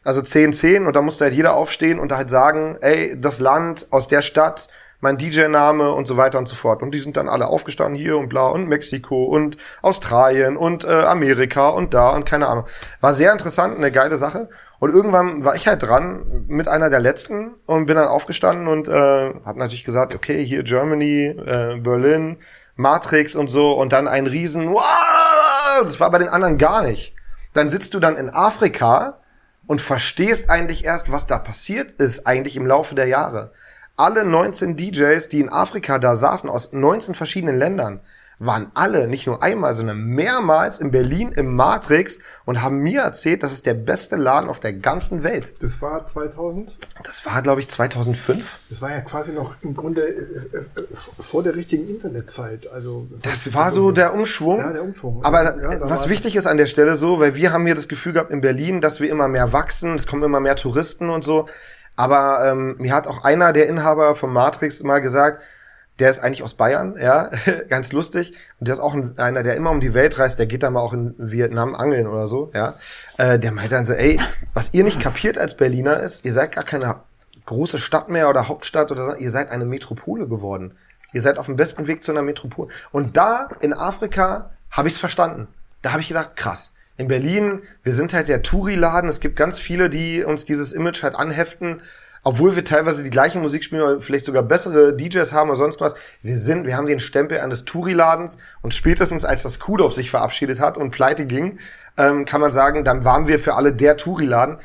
[0.04, 3.88] Also 10, 10 und da musste halt jeder aufstehen und halt sagen, ey, das Land
[3.92, 4.70] aus der Stadt,
[5.02, 6.82] mein DJ-Name und so weiter und so fort.
[6.82, 10.88] Und die sind dann alle aufgestanden hier und bla und Mexiko und Australien und äh,
[10.88, 12.66] Amerika und da und keine Ahnung.
[13.02, 14.50] War sehr interessant, eine geile Sache.
[14.80, 18.88] Und irgendwann war ich halt dran mit einer der letzten und bin dann aufgestanden und
[18.88, 18.92] äh,
[19.46, 22.38] habe natürlich gesagt, okay, hier Germany, äh, Berlin,
[22.76, 27.16] Matrix und so und dann ein Riesen, wow, das war bei den anderen gar nicht.
[27.54, 29.20] Dann sitzt du dann in Afrika
[29.68, 33.52] und verstehst eigentlich erst, was da passiert ist eigentlich im Laufe der Jahre.
[33.96, 38.02] Alle 19 DJs, die in Afrika da saßen, aus 19 verschiedenen Ländern,
[38.42, 43.44] waren alle nicht nur einmal, sondern mehrmals in Berlin im Matrix und haben mir erzählt,
[43.44, 45.54] das ist der beste Laden auf der ganzen Welt.
[45.62, 46.76] Das war 2000?
[47.04, 48.60] Das war, glaube ich, 2005.
[48.70, 50.64] Das war ja quasi noch im Grunde äh, äh,
[51.20, 52.68] vor der richtigen Internetzeit.
[52.72, 54.58] Also das war so der Umschwung.
[54.58, 55.24] Ja, der Umschwung.
[55.24, 58.14] Aber ja, was wichtig ist an der Stelle so, weil wir haben hier das Gefühl
[58.14, 61.48] gehabt in Berlin, dass wir immer mehr wachsen, es kommen immer mehr Touristen und so.
[61.96, 65.42] Aber ähm, mir hat auch einer der Inhaber von Matrix mal gesagt,
[66.00, 67.30] der ist eigentlich aus Bayern, ja,
[67.70, 68.34] ganz lustig.
[68.60, 70.70] Und der ist auch ein, einer, der immer um die Welt reist, der geht da
[70.70, 72.76] mal auch in Vietnam angeln oder so, ja.
[73.18, 74.20] Äh, der meint dann so, ey,
[74.54, 76.96] was ihr nicht kapiert als Berliner ist, ihr seid gar keine
[77.46, 80.78] große Stadt mehr oder Hauptstadt oder so, ihr seid eine Metropole geworden.
[81.14, 82.70] Ihr seid auf dem besten Weg zu einer Metropole.
[82.92, 85.48] Und da in Afrika habe ich es verstanden.
[85.82, 86.74] Da habe ich gedacht, krass.
[87.02, 89.10] In Berlin, wir sind halt der Touri-Laden.
[89.10, 91.82] Es gibt ganz viele, die uns dieses Image halt anheften
[92.24, 95.82] obwohl wir teilweise die gleiche Musik spielen oder vielleicht sogar bessere DJs haben oder sonst
[95.82, 100.12] was, wir sind, wir haben den Stempel eines Touri-Ladens und spätestens als das Kudov sich
[100.12, 101.58] verabschiedet hat und pleite ging,
[101.98, 104.58] ähm, kann man sagen, dann waren wir für alle der Touri-Laden.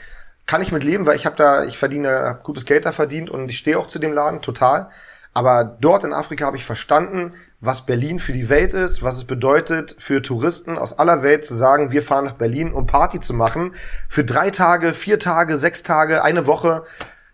[0.44, 3.30] Kann ich mit leben, weil ich habe da, ich verdiene, hab gutes Geld da verdient
[3.30, 4.90] und ich stehe auch zu dem Laden total.
[5.32, 9.24] Aber dort in Afrika habe ich verstanden, was Berlin für die Welt ist, was es
[9.24, 13.34] bedeutet für Touristen aus aller Welt zu sagen, wir fahren nach Berlin, um Party zu
[13.34, 13.74] machen.
[14.08, 16.84] Für drei Tage, vier Tage, sechs Tage, eine Woche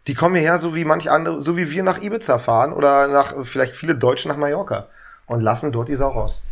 [0.09, 3.35] die kommen hierher, so wie manch andere, so wie wir nach Ibiza fahren oder nach
[3.45, 4.89] vielleicht viele Deutsche nach Mallorca
[5.27, 6.43] und lassen dort die Sau raus.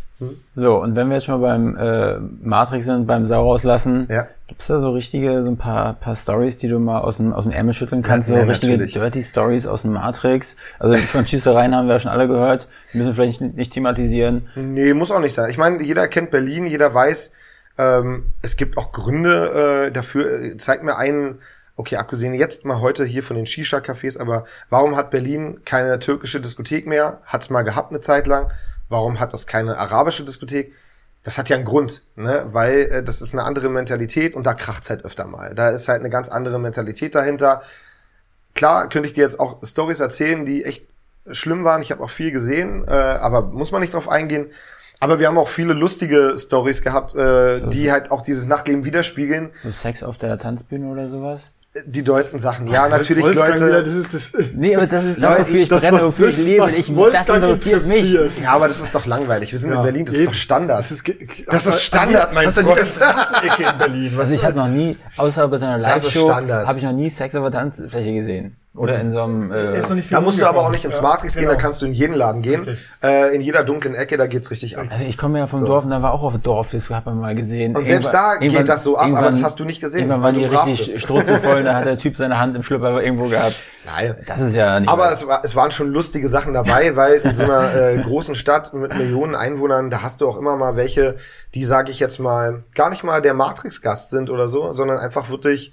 [0.55, 4.27] So, und wenn wir jetzt schon mal beim äh, Matrix sind, beim Sau rauslassen, ja.
[4.47, 7.45] gibt's da so richtige, so ein paar, paar Stories, die du mal aus dem, aus
[7.45, 8.93] dem Ärmel schütteln kannst, ja, so ja, richtige natürlich.
[8.93, 10.57] Dirty Stories aus dem Matrix?
[10.79, 13.73] Also von Schießereien haben wir ja schon alle gehört, die müssen wir vielleicht nicht, nicht
[13.73, 14.49] thematisieren.
[14.57, 15.49] Nee, muss auch nicht sein.
[15.51, 17.33] Ich meine, jeder kennt Berlin, jeder weiß,
[17.79, 20.59] ähm, es gibt auch Gründe äh, dafür.
[20.59, 21.39] Zeig mir einen
[21.77, 26.39] okay, abgesehen jetzt mal heute hier von den Shisha-Cafés, aber warum hat Berlin keine türkische
[26.39, 27.23] Diskothek mehr?
[27.25, 28.51] Hat es mal gehabt eine Zeit lang.
[28.91, 30.75] Warum hat das keine arabische Diskothek?
[31.23, 32.47] Das hat ja einen Grund, ne?
[32.51, 35.55] weil äh, das ist eine andere Mentalität und da kracht's halt öfter mal.
[35.55, 37.63] Da ist halt eine ganz andere Mentalität dahinter.
[38.55, 40.87] Klar könnte ich dir jetzt auch Stories erzählen, die echt
[41.31, 41.83] schlimm waren.
[41.83, 44.51] Ich habe auch viel gesehen, äh, aber muss man nicht drauf eingehen.
[44.99, 48.85] Aber wir haben auch viele lustige Stories gehabt, äh, so, die halt auch dieses Nachtleben
[48.85, 49.51] widerspiegeln.
[49.63, 51.53] So Sex auf der Tanzbühne oder sowas?
[51.87, 52.67] Die dollsten Sachen.
[52.67, 53.55] Ja, natürlich Leute.
[53.55, 56.39] Wieder, das ist das, nee, aber das ist das, wofür ich das, brenne, wofür ich
[56.39, 56.71] lebe.
[56.71, 58.13] Ich, das interessiert mich.
[58.43, 59.53] Ja, aber das ist doch langweilig.
[59.53, 60.25] Wir sind ja, in Berlin, das eben.
[60.25, 60.81] ist doch Standard.
[60.81, 61.05] Das ist,
[61.47, 62.81] das ist Standard, mein Freund.
[62.81, 64.13] Ecke in Berlin.
[64.15, 67.37] Was also ich habe noch nie, außer bei seiner Live-Show, habe ich noch nie Sex
[67.37, 68.57] auf der Tanzfläche gesehen.
[68.73, 69.51] Oder in so einem.
[69.51, 71.51] Äh, da musst du aber auch nicht ins Matrix ja, genau.
[71.51, 72.79] gehen, da kannst du in jeden Laden gehen.
[73.03, 74.87] Äh, in jeder dunklen Ecke, da geht's richtig ab.
[74.89, 75.67] Also ich komme ja vom so.
[75.67, 77.75] Dorf und da war auch auf Dorf, das hat man mal gesehen.
[77.75, 80.09] Und selbst da geht das so ab, aber das hast du nicht gesehen.
[80.09, 83.57] Irgendwann waren die richtig strutzenvoll, da hat der Typ seine Hand im Schlüpper irgendwo gehabt.
[83.87, 84.15] Nein.
[84.27, 84.89] Das ist ja nicht.
[84.89, 88.37] Aber es, war, es waren schon lustige Sachen dabei, weil in so einer äh, großen
[88.37, 91.17] Stadt mit Millionen Einwohnern, da hast du auch immer mal welche,
[91.55, 95.29] die, sage ich jetzt mal, gar nicht mal der Matrix-Gast sind oder so, sondern einfach
[95.29, 95.73] wirklich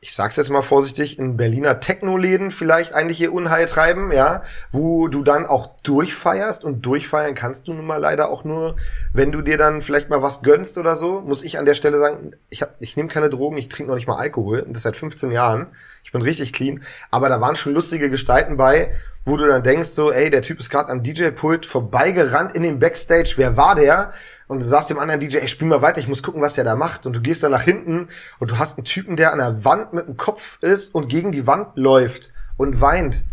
[0.00, 5.08] ich sag's jetzt mal vorsichtig, in Berliner Techno-Läden vielleicht eigentlich ihr Unheil treiben, ja, wo
[5.08, 6.64] du dann auch durchfeierst.
[6.64, 8.76] Und durchfeiern kannst du nun mal leider auch nur,
[9.12, 11.98] wenn du dir dann vielleicht mal was gönnst oder so, muss ich an der Stelle
[11.98, 14.60] sagen, ich hab, ich nehme keine Drogen, ich trinke noch nicht mal Alkohol.
[14.60, 15.66] Und das seit 15 Jahren.
[16.04, 18.92] Ich bin richtig clean, aber da waren schon lustige Gestalten bei,
[19.26, 22.78] wo du dann denkst so, ey, der Typ ist gerade am DJ-Pult vorbeigerannt in den
[22.78, 24.12] Backstage, wer war der?
[24.48, 26.64] Und du sagst dem anderen DJ, ey, spiel mal weiter, ich muss gucken, was der
[26.64, 27.04] da macht.
[27.04, 28.08] Und du gehst dann nach hinten
[28.38, 31.32] und du hast einen Typen, der an der Wand mit dem Kopf ist und gegen
[31.32, 33.24] die Wand läuft und weint.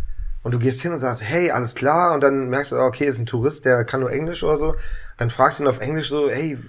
[0.44, 2.14] Und du gehst hin und sagst, hey, alles klar.
[2.14, 4.76] Und dann merkst du, okay, ist ein Tourist, der kann nur Englisch oder so.
[5.18, 6.60] Dann fragst du ihn auf Englisch so, hey,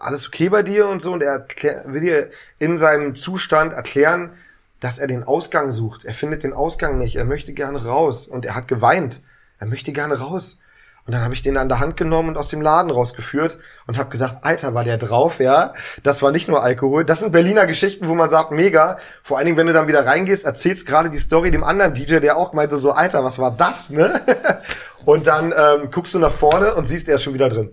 [0.00, 1.12] alles okay bei dir und so.
[1.12, 1.46] Und er
[1.84, 4.32] will dir in seinem Zustand erklären,
[4.80, 6.06] dass er den Ausgang sucht.
[6.06, 7.16] Er findet den Ausgang nicht.
[7.16, 8.26] Er möchte gerne raus.
[8.26, 9.20] Und er hat geweint.
[9.58, 10.60] Er möchte gerne raus.
[11.04, 13.98] Und dann habe ich den an der Hand genommen und aus dem Laden rausgeführt und
[13.98, 15.72] habe gedacht, Alter, war der drauf, ja?
[16.04, 17.04] Das war nicht nur Alkohol.
[17.04, 18.98] Das sind Berliner Geschichten, wo man sagt, mega.
[19.24, 22.20] Vor allen Dingen, wenn du dann wieder reingehst, erzählst gerade die Story dem anderen DJ,
[22.20, 24.20] der auch meinte so, Alter, was war das, ne?
[25.04, 27.70] Und dann ähm, guckst du nach vorne und siehst, er ist schon wieder drin.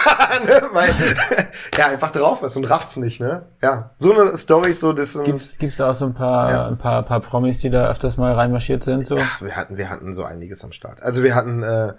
[0.46, 0.62] ne?
[0.72, 0.92] Weil
[1.76, 3.46] er einfach drauf ist und rafft's nicht, ne?
[3.62, 3.90] Ja.
[3.98, 6.66] So eine Story, so das sind, Gibt's, gibt's da auch so ein paar, ja.
[6.66, 9.06] ein paar, paar Promis, die da öfters mal reinmarschiert sind?
[9.06, 9.16] So?
[9.16, 11.02] Ja, wir hatten, wir hatten so einiges am Start.
[11.02, 11.92] Also wir hatten, äh,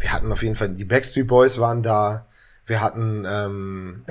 [0.00, 2.26] wir hatten auf jeden Fall, die Backstreet Boys waren da.
[2.66, 4.04] Wir hatten ähm,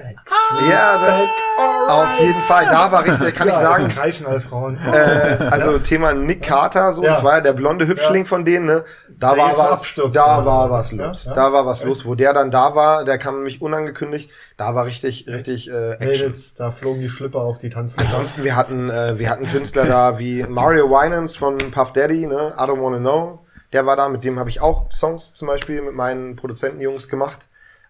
[0.69, 2.65] ja, da, auf jeden Fall.
[2.65, 3.87] Da war richtig, kann ja, ich sagen.
[3.87, 4.77] Kreischen alle Frauen.
[4.85, 5.79] Äh, also ja.
[5.79, 7.11] Thema Nick Carter, so, ja.
[7.11, 8.65] das war ja der blonde Hübschling von denen.
[8.65, 8.83] Ne?
[9.17, 11.29] Da war was, da war was los.
[11.33, 12.05] Da war was los.
[12.05, 14.29] Wo der dann da war, der kam nämlich unangekündigt.
[14.57, 16.31] Da war richtig, richtig äh, Action.
[16.31, 18.09] Mädels, da flogen die Schlipper auf die Tanzfläche.
[18.09, 22.53] Ansonsten wir hatten, äh, wir hatten Künstler da wie Mario Winans von Puff Daddy, ne?
[22.57, 23.39] I don't wanna know.
[23.73, 27.47] Der war da, mit dem habe ich auch Songs zum Beispiel mit meinen Produzentenjungs gemacht.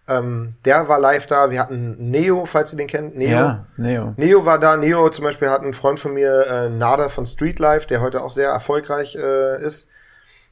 [0.08, 1.50] Ähm, der war live da.
[1.50, 3.16] Wir hatten Neo, falls ihr den kennt.
[3.16, 3.30] Neo.
[3.30, 4.14] Ja, Neo.
[4.16, 4.76] Neo war da.
[4.76, 8.22] Neo zum Beispiel hat einen Freund von mir, äh, Nada von Street Life, der heute
[8.22, 9.88] auch sehr erfolgreich äh, ist.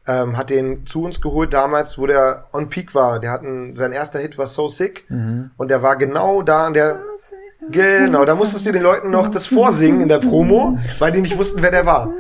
[0.07, 3.19] Ähm, hat den zu uns geholt damals, wo der on peak war.
[3.19, 5.05] Der hatten, sein erster Hit war So Sick.
[5.11, 5.51] Mhm.
[5.57, 7.35] Und der war genau da an der, so
[7.71, 11.37] Genau, da musstest du den Leuten noch das vorsingen in der Promo, weil die nicht
[11.37, 12.13] wussten, wer der war.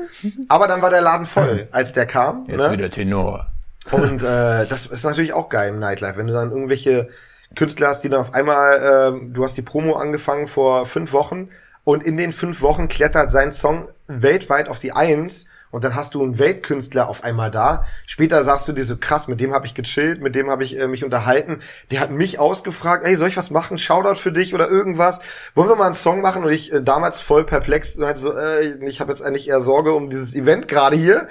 [0.48, 2.44] Aber dann war der Laden voll, als der kam.
[2.48, 2.72] Jetzt ne?
[2.72, 3.46] wieder Tenor.
[3.90, 7.08] Und äh, das ist natürlich auch geil im Nightlife, wenn du dann irgendwelche
[7.54, 8.76] Künstler hast, die dann auf einmal,
[9.22, 11.48] äh, du hast die Promo angefangen vor fünf Wochen
[11.84, 16.14] und in den fünf Wochen klettert sein Song weltweit auf die Eins und dann hast
[16.14, 17.84] du einen Weltkünstler auf einmal da.
[18.06, 20.78] Später sagst du dir so krass, mit dem habe ich gechillt, mit dem habe ich
[20.78, 21.60] äh, mich unterhalten.
[21.90, 23.78] Der hat mich ausgefragt, ey, soll ich was machen?
[23.78, 25.20] Shoutout für dich oder irgendwas?
[25.54, 26.44] Wollen wir mal einen Song machen?
[26.44, 29.92] Und ich äh, damals voll perplex meinte so, äh, ich habe jetzt eigentlich eher Sorge
[29.92, 31.28] um dieses Event gerade hier.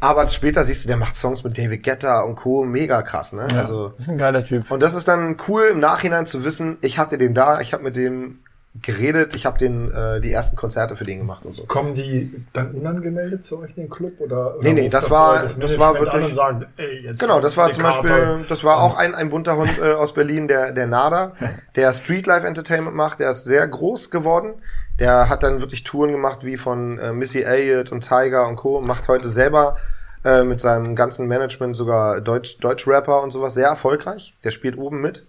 [0.00, 2.64] Aber später siehst du, der macht Songs mit David Guetta und Co.
[2.64, 3.48] Mega krass, ne?
[3.50, 4.70] Ja, also ist ein geiler Typ.
[4.70, 7.82] Und das ist dann cool im Nachhinein zu wissen, ich hatte den da, ich habe
[7.82, 8.40] mit dem
[8.82, 9.34] geredet.
[9.34, 11.64] Ich habe den äh, die ersten Konzerte für den gemacht und so.
[11.66, 14.56] Kommen die dann unangemeldet zu euch in den Club oder?
[14.56, 16.34] oder nee, nee, das war das, das war wirklich.
[16.34, 19.92] Sagen, ey, genau, das war zum Beispiel, das war auch ein ein bunter Hund äh,
[19.92, 21.32] aus Berlin, der der Nada,
[21.74, 23.20] der Street Life Entertainment macht.
[23.20, 24.54] Der ist sehr groß geworden.
[24.98, 28.80] Der hat dann wirklich Touren gemacht wie von äh, Missy Elliott und Tiger und Co.
[28.80, 29.76] Macht heute selber
[30.24, 34.36] äh, mit seinem ganzen Management sogar Deutsch Deutsch Rapper und sowas sehr erfolgreich.
[34.42, 35.26] Der spielt oben mit.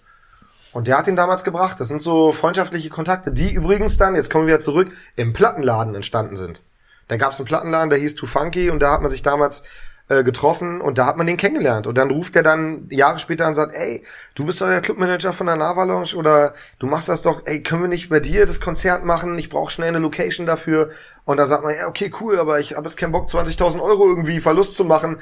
[0.73, 1.79] Und der hat ihn damals gebracht.
[1.79, 5.95] Das sind so freundschaftliche Kontakte, die übrigens dann, jetzt kommen wir wieder zurück, im Plattenladen
[5.95, 6.63] entstanden sind.
[7.07, 9.63] Da gab es einen Plattenladen, der hieß Too Funky und da hat man sich damals
[10.09, 11.87] äh, getroffen und da hat man den kennengelernt.
[11.87, 14.03] Und dann ruft er dann Jahre später und sagt, ey,
[14.35, 17.63] du bist doch der Clubmanager von der Lava Lounge oder du machst das doch, ey,
[17.63, 19.37] können wir nicht bei dir das Konzert machen?
[19.37, 20.89] Ich brauche schnell eine Location dafür.
[21.25, 24.07] Und da sagt man, ja, okay, cool, aber ich habe jetzt keinen Bock, 20.000 Euro
[24.07, 25.17] irgendwie Verlust zu machen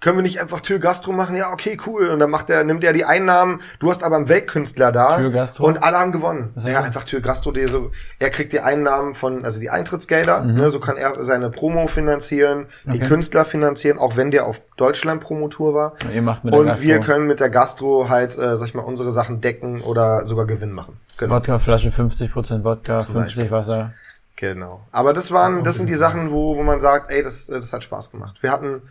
[0.00, 1.34] können wir nicht einfach Tür Gastro machen?
[1.34, 2.08] Ja, okay, cool.
[2.08, 3.60] Und dann macht er, nimmt er die Einnahmen.
[3.80, 5.16] Du hast aber einen Weltkünstler da.
[5.16, 5.66] Tür Gastro.
[5.66, 6.54] Und alle haben gewonnen.
[6.64, 10.42] Ja, einfach Tür Gastro, der so, er kriegt die Einnahmen von, also die Eintrittsgelder.
[10.42, 10.54] Mhm.
[10.54, 12.98] Ne, so kann er seine Promo finanzieren, okay.
[12.98, 15.92] die Künstler finanzieren, auch wenn der auf Deutschland Promotour war.
[16.04, 18.74] Und, ihr macht mit der und wir können mit der Gastro halt, äh, sag ich
[18.74, 21.00] mal, unsere Sachen decken oder sogar Gewinn machen.
[21.16, 21.34] Genau.
[21.34, 23.50] Wodkaflasche 50% Wodka, Zum 50 Beispiel.
[23.50, 23.92] Wasser.
[24.36, 24.86] Genau.
[24.92, 27.82] Aber das waren, das sind die Sachen, wo, wo man sagt, ey, das, das hat
[27.82, 28.36] Spaß gemacht.
[28.40, 28.82] Wir hatten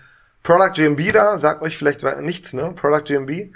[0.44, 2.74] Product GMB da, sagt euch vielleicht nichts, ne?
[2.76, 3.54] Product GMB.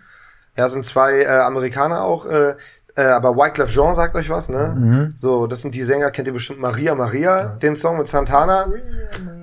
[0.58, 2.56] Ja, sind zwei äh, Amerikaner auch, äh,
[2.96, 4.76] äh, aber Wyclef Jean sagt euch was, ne?
[4.78, 5.12] Mhm.
[5.16, 7.46] So, das sind die Sänger, kennt ihr bestimmt Maria Maria, ja.
[7.48, 8.68] den Song mit Santana.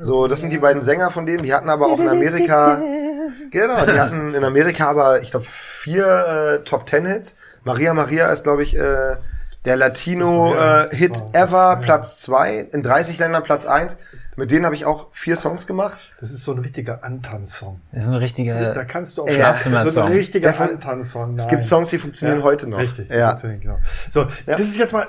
[0.01, 2.81] So, das sind die beiden Sänger von denen, die hatten aber auch in Amerika,
[3.51, 7.39] genau, die hatten in Amerika aber, ich glaube, vier äh, Top Ten Hits.
[7.65, 9.17] Maria Maria ist, glaube ich, äh,
[9.65, 13.99] der Latino-Hit äh, ever, Platz zwei in 30 Ländern Platz eins
[14.39, 15.99] mit denen habe ich auch vier Songs gemacht.
[16.21, 17.81] Das ist so ein richtiger Antanzsong.
[17.91, 21.37] Das ist ein richtiger Da kannst du auch ja, so ein richtiger Antanzsong.
[21.37, 22.79] Es gibt Songs, die funktionieren ja, heute noch.
[22.79, 23.31] Richtig, ja.
[23.31, 23.79] funktionieren, genau.
[24.13, 24.29] So, ja.
[24.47, 25.09] das ist jetzt mal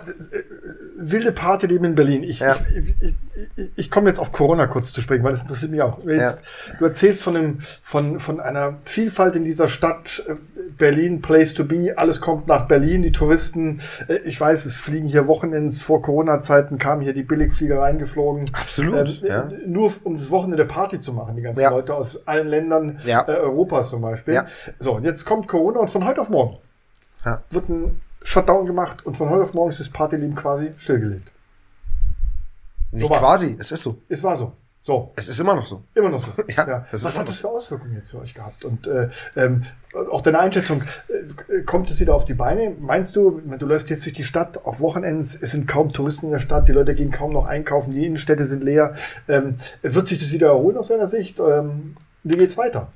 [0.99, 2.23] wilde Partyleben in Berlin.
[2.23, 2.55] Ich, ja.
[2.75, 3.13] ich, ich,
[3.55, 6.03] ich, ich komme jetzt auf Corona kurz zu sprechen, weil das interessiert mich auch.
[6.05, 6.43] Jetzt,
[6.77, 10.35] du erzählst von, einem, von, von einer Vielfalt in dieser Stadt, äh,
[10.77, 15.07] Berlin, Place to be, alles kommt nach Berlin, die Touristen, äh, ich weiß, es fliegen
[15.07, 18.51] hier Wochenends vor Corona-Zeiten, kamen hier die Billigflieger reingeflogen.
[18.53, 19.21] Absolut.
[19.23, 19.49] Ähm, ja.
[19.65, 21.69] Nur um das Wochenende Party zu machen, die ganzen ja.
[21.69, 23.25] Leute aus allen Ländern ja.
[23.27, 24.33] äh, Europas zum Beispiel.
[24.33, 24.47] Ja.
[24.79, 26.57] So, und jetzt kommt Corona und von heute auf morgen
[27.25, 27.41] ja.
[27.49, 31.31] wird ein Shutdown gemacht und von heute auf morgen ist das Partyleben quasi stillgelegt.
[32.91, 34.01] Nicht so quasi, es ist so.
[34.09, 34.53] Es war so.
[34.83, 35.11] So.
[35.15, 35.83] Es ist immer noch so.
[35.93, 36.31] Immer noch so.
[36.47, 36.67] ja.
[36.67, 36.85] ja.
[36.91, 38.65] Was hat das für Auswirkungen jetzt für euch gehabt?
[38.65, 42.75] Und äh, ähm, auch deine Einschätzung, äh, kommt es wieder auf die Beine?
[42.79, 46.31] Meinst du, du läufst jetzt durch die Stadt auf Wochenends, es sind kaum Touristen in
[46.31, 48.95] der Stadt, die Leute gehen kaum noch einkaufen, die Innenstädte sind leer.
[49.27, 51.39] Ähm, wird sich das wieder erholen aus deiner Sicht?
[51.39, 52.91] Ähm, wie geht's weiter?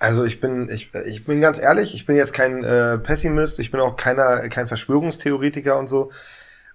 [0.00, 3.70] Also ich bin, ich, ich bin ganz ehrlich, ich bin jetzt kein äh, Pessimist, ich
[3.70, 6.10] bin auch keiner, kein Verschwörungstheoretiker und so.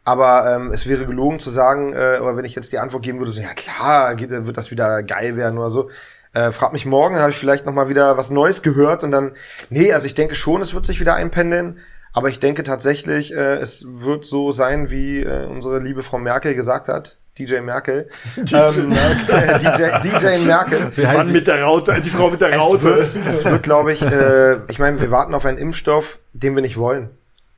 [0.04, 3.18] Aber ähm, es wäre gelogen zu sagen, äh, oder wenn ich jetzt die Antwort geben
[3.18, 5.90] würde, so, ja klar, geht, wird das wieder geil werden oder so.
[6.34, 9.32] Äh, frag mich morgen, habe ich vielleicht noch mal wieder was Neues gehört und dann,
[9.72, 11.80] nee, also ich denke schon, es wird sich wieder einpendeln.
[12.14, 16.54] Aber ich denke tatsächlich, äh, es wird so sein, wie äh, unsere liebe Frau Merkel
[16.54, 17.18] gesagt hat.
[17.38, 18.10] DJ Merkel.
[18.38, 18.90] DJ, ähm,
[19.28, 19.60] Merkel.
[19.60, 20.92] DJ, DJ Merkel.
[20.98, 23.00] Der Mann mit der Raute, die Frau mit der Raute.
[23.00, 26.56] Es wird, es wird glaube ich, äh, ich meine, wir warten auf einen Impfstoff, den
[26.56, 27.10] wir nicht wollen.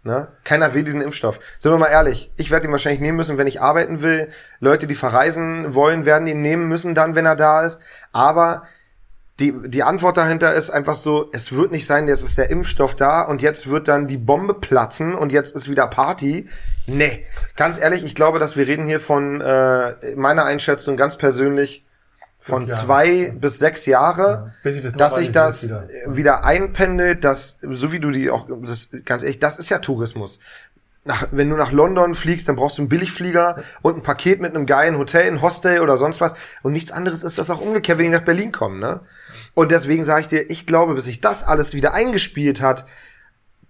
[0.04, 0.30] Ne?
[0.46, 1.40] Keiner will diesen Impfstoff.
[1.60, 4.30] Sind wir mal ehrlich, ich werde ihn wahrscheinlich nehmen müssen, wenn ich arbeiten will.
[4.60, 7.82] Leute, die verreisen wollen, werden ihn nehmen müssen dann, wenn er da ist.
[8.14, 8.64] Aber
[9.40, 12.96] die, die Antwort dahinter ist einfach so, es wird nicht sein, jetzt ist der Impfstoff
[12.96, 16.48] da und jetzt wird dann die Bombe platzen und jetzt ist wieder Party.
[16.88, 21.86] Nee, ganz ehrlich, ich glaube, dass wir reden hier von äh, meiner Einschätzung ganz persönlich
[22.40, 23.32] von zwei ja.
[23.32, 24.72] bis sechs Jahre, ja.
[24.72, 25.88] ich das dass sich das wieder.
[26.08, 30.40] wieder einpendelt, dass, so wie du die auch, das, ganz ehrlich, das ist ja Tourismus.
[31.04, 34.54] Nach, wenn du nach London fliegst, dann brauchst du einen Billigflieger und ein Paket mit
[34.54, 36.34] einem geilen Hotel, ein Hostel oder sonst was.
[36.64, 39.00] Und nichts anderes ist das auch umgekehrt, wenn die nach Berlin kommen, ne?
[39.58, 42.86] Und deswegen sage ich dir, ich glaube, bis sich das alles wieder eingespielt hat,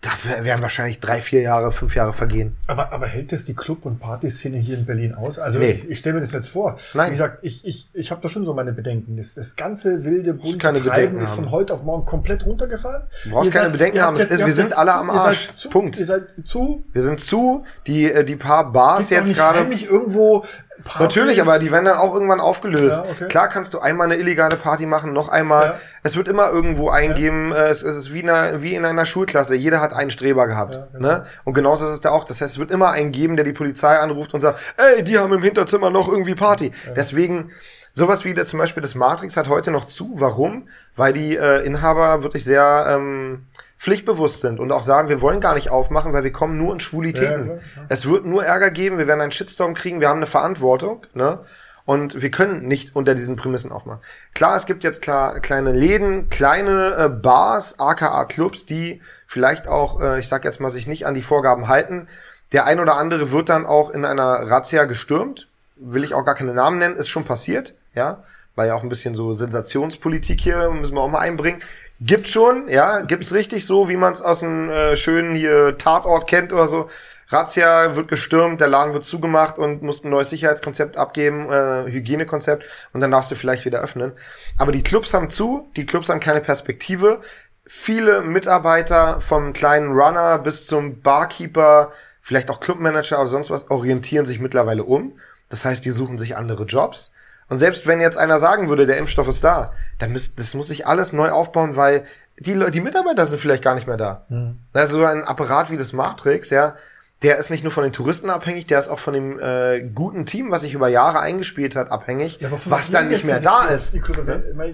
[0.01, 0.11] da
[0.43, 2.57] werden wahrscheinlich drei, vier Jahre, fünf Jahre vergehen.
[2.67, 5.39] Aber, aber hält das die Club- und Partyszene hier in Berlin aus?
[5.39, 5.71] Also nee.
[5.71, 6.77] ich, ich stelle mir das jetzt vor.
[6.93, 7.07] Nein.
[7.07, 9.15] Wie gesagt, ich, ich, ich habe da schon so meine Bedenken.
[9.15, 13.03] Das, das ganze wilde bunte keine Treiben ist von heute auf morgen komplett runtergefahren.
[13.23, 14.17] Du brauchst ihr keine seid, Bedenken haben.
[14.17, 15.53] Jetzt, ist, wir sind alle am Arsch.
[15.53, 15.97] Zu, Punkt.
[15.97, 16.83] Ihr seid zu.
[16.91, 17.63] Wir sind zu.
[17.87, 19.59] Die, äh, die paar Bars jetzt gerade.
[19.59, 20.43] irgendwo
[20.87, 21.15] Partys?
[21.15, 23.01] Natürlich, aber die werden dann auch irgendwann aufgelöst.
[23.03, 23.27] Ja, okay.
[23.27, 25.65] Klar kannst du einmal eine illegale Party machen, noch einmal.
[25.65, 25.79] Ja.
[26.03, 27.67] Es wird immer irgendwo eingeben, ja.
[27.67, 29.55] es, es ist wie, eine, wie in einer Schulklasse.
[29.55, 30.79] Jeder hat einen Streber gehabt.
[30.93, 31.07] Genau.
[31.07, 31.25] Ne?
[31.43, 32.23] Und genauso ist es da auch.
[32.23, 35.17] Das heißt, es wird immer einen geben, der die Polizei anruft und sagt, ey, die
[35.17, 36.71] haben im Hinterzimmer noch irgendwie Party.
[36.95, 37.51] Deswegen,
[37.97, 40.11] sowas wie das, zum Beispiel das Matrix hat heute noch zu.
[40.15, 40.69] Warum?
[40.95, 42.85] Weil die äh, Inhaber wirklich sehr...
[42.89, 43.45] Ähm,
[43.79, 46.79] pflichtbewusst sind und auch sagen, wir wollen gar nicht aufmachen, weil wir kommen nur in
[46.79, 47.47] Schwulitäten.
[47.47, 47.85] Ja, klar, klar.
[47.89, 51.39] Es wird nur Ärger geben, wir werden einen Shitstorm kriegen, wir haben eine Verantwortung, ne?
[51.85, 54.01] Und wir können nicht unter diesen Prämissen aufmachen.
[54.33, 60.01] Klar, es gibt jetzt klar kleine Läden, kleine äh, Bars, aka Clubs, die vielleicht auch,
[60.01, 62.09] äh, ich sag jetzt mal, sich nicht an die Vorgaben halten.
[62.51, 65.47] Der ein oder andere wird dann auch in einer Razzia gestürmt.
[65.77, 68.23] Will ich auch gar keine Namen nennen, ist schon passiert, ja.
[68.55, 71.61] War ja auch ein bisschen so Sensationspolitik hier, müssen wir auch mal einbringen.
[71.99, 76.27] Gibt schon, ja, gibt's richtig so, wie man es aus einem äh, schönen hier Tatort
[76.27, 76.89] kennt oder so.
[77.29, 82.63] Razzia wird gestürmt, der Laden wird zugemacht und muss ein neues Sicherheitskonzept abgeben, äh, Hygienekonzept
[82.93, 84.13] und dann darfst du vielleicht wieder öffnen.
[84.57, 87.21] Aber die Clubs haben zu, die Clubs haben keine Perspektive.
[87.65, 94.25] Viele Mitarbeiter vom kleinen Runner bis zum Barkeeper, vielleicht auch Clubmanager oder sonst was, orientieren
[94.25, 95.19] sich mittlerweile um.
[95.49, 97.13] Das heißt, die suchen sich andere Jobs.
[97.49, 100.67] Und selbst wenn jetzt einer sagen würde, der Impfstoff ist da, dann müsst, das muss
[100.67, 102.03] sich alles neu aufbauen, weil
[102.39, 104.25] die, die Mitarbeiter sind vielleicht gar nicht mehr da.
[104.29, 104.59] Mhm.
[104.73, 106.75] Also so ein Apparat wie das Matrix, ja,
[107.23, 110.27] der ist nicht nur von den Touristen abhängig, der ist auch von dem äh, guten
[110.27, 113.95] Team, was sich über Jahre eingespielt hat, abhängig, ja, was dann nicht mehr da ist.
[113.95, 114.01] Die,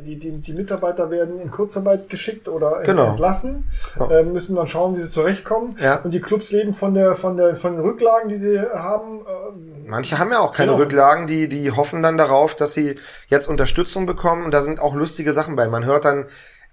[0.04, 3.12] die, die, die, Mitarbeiter werden in Kurzarbeit geschickt oder genau.
[3.12, 4.10] entlassen, genau.
[4.10, 5.74] äh, müssen dann schauen, wie sie zurechtkommen.
[5.80, 6.02] Ja.
[6.02, 9.22] Und die Clubs leben von der von der von den Rücklagen, die sie haben.
[9.22, 10.84] Äh, Manche haben ja auch keine genau.
[10.84, 12.96] Rücklagen, die die hoffen dann darauf, dass sie
[13.30, 14.44] jetzt Unterstützung bekommen.
[14.44, 15.70] Und da sind auch lustige Sachen bei.
[15.70, 16.26] Man hört dann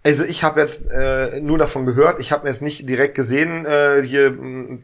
[0.03, 3.67] also ich habe jetzt äh, nur davon gehört, ich habe mir jetzt nicht direkt gesehen,
[3.67, 4.35] äh, hier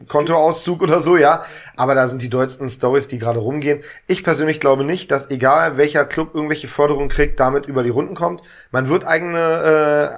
[0.07, 1.43] Kontoauszug oder so, ja,
[1.75, 3.81] aber da sind die dollsten Stories, die gerade rumgehen.
[4.05, 8.13] Ich persönlich glaube nicht, dass egal welcher Club irgendwelche Förderungen kriegt, damit über die Runden
[8.13, 8.41] kommt.
[8.71, 10.17] Man wird eigene,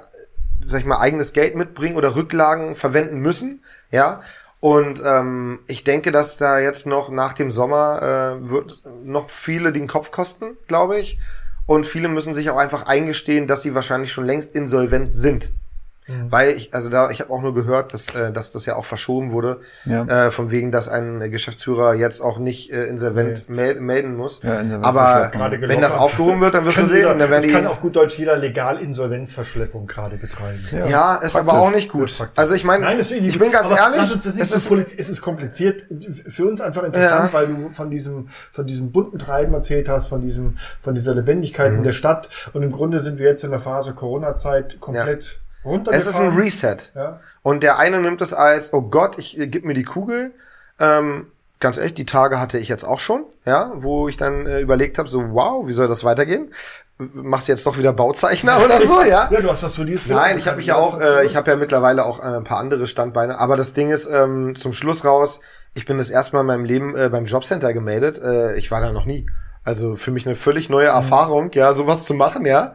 [0.60, 4.20] sag ich mal, eigenes Geld mitbringen oder Rücklagen verwenden müssen, ja.
[4.60, 9.72] Und ähm, ich denke, dass da jetzt noch nach dem Sommer äh, wird noch viele
[9.72, 11.18] den Kopf kosten, glaube ich.
[11.70, 15.52] Und viele müssen sich auch einfach eingestehen, dass sie wahrscheinlich schon längst insolvent sind.
[16.10, 16.32] Mhm.
[16.32, 18.84] Weil ich, also da, ich habe auch nur gehört, dass, äh, dass das ja auch
[18.84, 20.26] verschoben wurde, ja.
[20.26, 23.56] äh, von wegen, dass ein Geschäftsführer jetzt auch nicht äh, insolvent nee.
[23.56, 24.42] mel melden muss.
[24.42, 26.98] Ja, Aber wenn das aufgehoben wird, dann wirst du sehen.
[26.98, 30.58] Jeder, dann werden die kann auf gut Deutsch jeder legal Insolvenzverschleppung gerade betreiben.
[30.72, 31.36] Ja, ja ist Praktisch.
[31.36, 32.12] aber auch nicht gut.
[32.36, 34.00] Also ich meine, ich bin ganz ehrlich,
[34.38, 35.84] es ist, es ist kompliziert,
[36.28, 40.20] für uns einfach interessant, weil du von diesem, von diesem bunten Treiben erzählt hast, von
[40.20, 41.78] diesem, von dieser Lebendigkeit mhm.
[41.78, 42.28] in der Stadt.
[42.52, 45.40] Und im Grunde sind wir jetzt in der Phase Corona-Zeit komplett
[45.90, 46.76] es ist ein Reset.
[46.94, 47.20] Ja.
[47.42, 50.32] Und der eine nimmt es als, oh Gott, ich äh, gib mir die Kugel.
[50.78, 51.26] Ähm,
[51.60, 54.98] ganz ehrlich, die Tage hatte ich jetzt auch schon, ja, wo ich dann äh, überlegt
[54.98, 56.52] habe, so wow, wie soll das weitergehen?
[56.98, 59.28] Machst du jetzt doch wieder Bauzeichner oder so, ja?
[59.30, 60.08] ja, du hast was studierst.
[60.08, 62.58] Nein, ich habe mich ja auch, äh, ich habe ja mittlerweile auch äh, ein paar
[62.58, 63.38] andere Standbeine.
[63.38, 65.40] Aber das Ding ist ähm, zum Schluss raus.
[65.74, 68.20] Ich bin das erste Mal in meinem Leben äh, beim Jobcenter gemeldet.
[68.22, 69.26] Äh, ich war da noch nie.
[69.62, 70.96] Also für mich eine völlig neue mhm.
[70.96, 72.52] Erfahrung, ja, sowas zu machen, ja.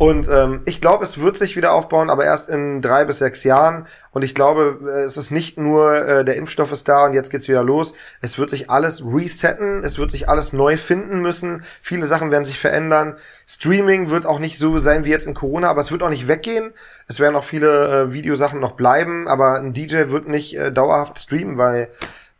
[0.00, 3.44] Und ähm, ich glaube, es wird sich wieder aufbauen, aber erst in drei bis sechs
[3.44, 3.86] Jahren.
[4.12, 7.28] Und ich glaube, äh, es ist nicht nur äh, der Impfstoff ist da und jetzt
[7.28, 7.92] geht's wieder los.
[8.22, 11.64] Es wird sich alles resetten, es wird sich alles neu finden müssen.
[11.82, 13.16] Viele Sachen werden sich verändern.
[13.46, 16.28] Streaming wird auch nicht so sein wie jetzt in Corona, aber es wird auch nicht
[16.28, 16.72] weggehen.
[17.06, 21.18] Es werden auch viele äh, Videosachen noch bleiben, aber ein DJ wird nicht äh, dauerhaft
[21.18, 21.90] streamen, weil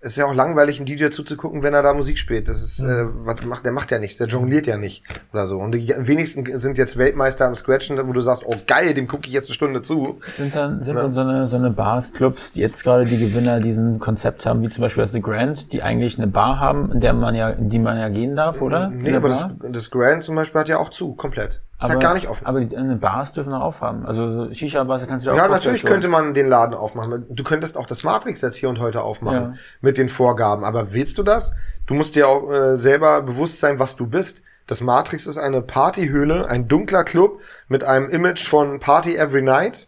[0.03, 2.49] ist ja auch langweilig, einem DJ zuzugucken, wenn er da Musik spielt.
[2.49, 5.59] Das ist, äh, was macht, der macht ja nichts, der jongliert ja nicht oder so.
[5.59, 9.27] Und die wenigsten sind jetzt Weltmeister am Scratchen, wo du sagst, oh geil, dem gucke
[9.27, 10.19] ich jetzt eine Stunde zu.
[10.37, 11.03] Sind dann, sind ja.
[11.03, 14.63] dann so eine, so eine Bars, Clubs, die jetzt gerade die Gewinner diesen Konzept haben,
[14.63, 17.51] wie zum Beispiel das The Grand, die eigentlich eine Bar haben, in der man ja,
[17.51, 18.89] in die man ja gehen darf, oder?
[18.89, 21.61] Nee, aber das, das Grand zum Beispiel hat ja auch zu, komplett.
[21.81, 22.47] Ist aber, halt gar nicht offen.
[22.47, 24.05] Aber die äh, Bars dürfen auch aufhaben.
[24.05, 27.25] Also Shisha-Bars kannst du auch Ja, natürlich könnte man den Laden aufmachen.
[27.31, 29.55] Du könntest auch das Matrix jetzt hier und heute aufmachen ja.
[29.81, 30.63] mit den Vorgaben.
[30.63, 31.55] Aber willst du das?
[31.87, 34.43] Du musst dir auch äh, selber bewusst sein, was du bist.
[34.67, 39.87] Das Matrix ist eine Partyhöhle, ein dunkler Club mit einem Image von Party Every Night.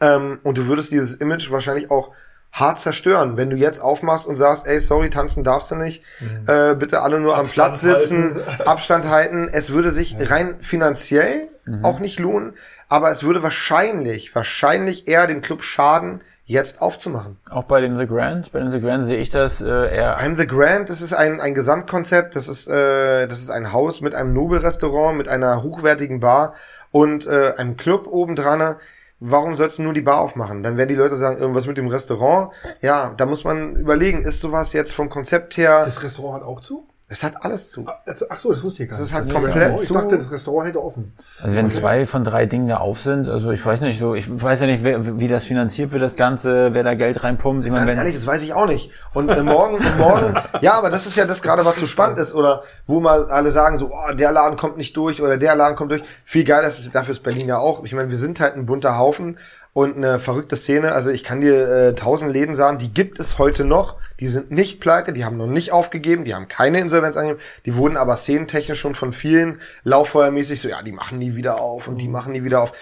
[0.00, 2.12] Ähm, und du würdest dieses Image wahrscheinlich auch
[2.52, 3.36] hart zerstören.
[3.36, 6.44] Wenn du jetzt aufmachst und sagst, ey, sorry, tanzen darfst du nicht, mhm.
[6.46, 8.62] äh, bitte alle nur Abstand am Platz sitzen, halten.
[8.66, 9.48] Abstand halten.
[9.52, 11.84] Es würde sich rein finanziell mhm.
[11.84, 12.54] auch nicht lohnen,
[12.88, 17.36] aber es würde wahrscheinlich, wahrscheinlich eher dem Club schaden, jetzt aufzumachen.
[17.48, 20.16] Auch bei dem The Grand, bei dem The Grand sehe ich das äh, eher.
[20.16, 24.00] Beim The Grand, das ist ein, ein Gesamtkonzept, das ist, äh, das ist ein Haus
[24.00, 26.54] mit einem Nobelrestaurant, mit einer hochwertigen Bar
[26.90, 28.74] und äh, einem Club obendran
[29.20, 30.62] warum sollst du nur die Bar aufmachen?
[30.62, 32.52] Dann werden die Leute sagen, irgendwas mit dem Restaurant.
[32.80, 35.84] Ja, da muss man überlegen, ist sowas jetzt vom Konzept her.
[35.84, 36.86] Das Restaurant hat auch zu?
[37.12, 37.84] Es hat alles zu.
[37.88, 39.02] Ah, ach so, das wusste ich gar nicht.
[39.02, 39.94] Es ist halt das komplett ist zu.
[39.94, 41.12] Ich dachte, das Restaurant hätte offen.
[41.42, 41.74] Also wenn okay.
[41.74, 44.66] zwei von drei Dingen da auf sind, also ich weiß nicht so, ich weiß ja
[44.68, 47.64] nicht, wer, wie das finanziert wird, das Ganze, wer da Geld reinpumpt.
[47.64, 48.92] Ich meine, Ganz wenn ehrlich, das weiß ich auch nicht.
[49.12, 52.32] Und äh, morgen, morgen, ja, aber das ist ja das gerade, was so spannend ist,
[52.32, 55.74] oder wo mal alle sagen so, oh, der Laden kommt nicht durch oder der Laden
[55.74, 56.04] kommt durch.
[56.24, 57.82] Viel geiler ist es, dafür ist Berlin ja auch.
[57.82, 59.36] Ich meine, wir sind halt ein bunter Haufen
[59.72, 60.92] und eine verrückte Szene.
[60.92, 63.96] Also ich kann dir äh, tausend Läden sagen, die gibt es heute noch.
[64.18, 67.40] Die sind nicht pleite, die haben noch nicht aufgegeben, die haben keine Insolvenz angegeben.
[67.64, 71.88] Die wurden aber szenentechnisch schon von vielen lauffeuermäßig so, ja, die machen nie wieder auf
[71.88, 72.12] und die mhm.
[72.12, 72.72] machen nie wieder auf.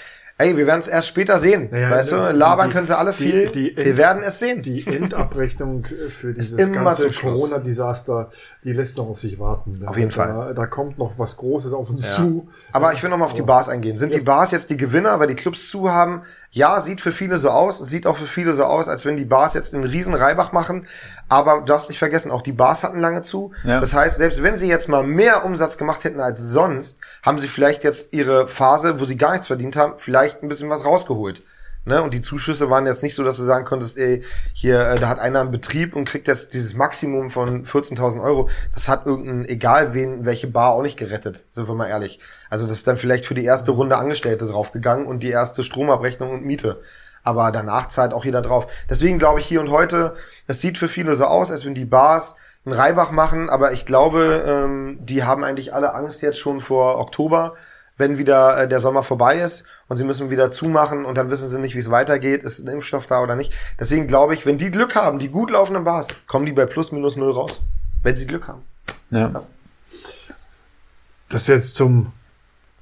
[0.41, 1.69] Ey, wir werden es erst später sehen.
[1.73, 3.49] Naja, weißt du, labern die, können sie alle viel.
[3.49, 4.63] Die, die wir werden es sehen.
[4.63, 8.31] Die Endabrechnung für dieses ganze Corona-Desaster,
[8.69, 9.83] die lässt noch auf sich warten.
[9.87, 10.55] Auf jeden da, Fall.
[10.55, 12.17] Da kommt noch was Großes auf uns ja.
[12.17, 12.49] zu.
[12.71, 13.97] Aber ich will noch mal auf die Bars eingehen.
[13.97, 16.21] Sind die Bars jetzt die Gewinner, weil die Clubs zu haben?
[16.51, 17.79] Ja, sieht für viele so aus.
[17.79, 20.87] Sieht auch für viele so aus, als wenn die Bars jetzt einen riesen Reibach machen.
[21.31, 23.53] Aber du darfst nicht vergessen, auch die Bars hatten lange zu.
[23.65, 23.81] Ja.
[23.81, 27.49] Das heißt, selbst wenn sie jetzt mal mehr Umsatz gemacht hätten als sonst, haben sie
[27.49, 31.43] vielleicht jetzt ihre Phase, wo sie gar nichts verdient haben, vielleicht ein bisschen was rausgeholt.
[31.85, 32.03] Ne?
[32.03, 34.23] Und die Zuschüsse waren jetzt nicht so, dass du sagen konntest, ey,
[34.53, 38.49] hier, äh, da hat einer einen Betrieb und kriegt jetzt dieses Maximum von 14.000 Euro.
[38.75, 42.21] Das hat irgendein, egal wen, welche Bar auch nicht gerettet, sind wir mal ehrlich.
[42.51, 46.31] Also das ist dann vielleicht für die erste Runde Angestellte draufgegangen und die erste Stromabrechnung
[46.31, 46.81] und Miete.
[47.25, 48.67] Aber danach zahlt auch jeder drauf.
[48.89, 50.17] Deswegen glaube ich hier und heute,
[50.47, 53.87] es sieht für viele so aus, als wenn die Bars einen Reibach machen, aber ich
[53.87, 57.55] glaube, ähm, die haben eigentlich alle Angst jetzt schon vor Oktober,
[57.99, 61.49] wenn wieder äh, der Sommer vorbei ist und sie müssen wieder zumachen und dann wissen
[61.49, 63.53] sie nicht, wie es weitergeht, ist ein Impfstoff da oder nicht.
[63.79, 66.93] Deswegen glaube ich, wenn die Glück haben, die gut laufenden Bars, kommen die bei plus
[66.93, 67.61] minus null raus,
[68.03, 68.63] wenn sie Glück haben.
[69.11, 69.31] Ja.
[69.31, 69.43] ja.
[71.29, 72.13] Das jetzt zum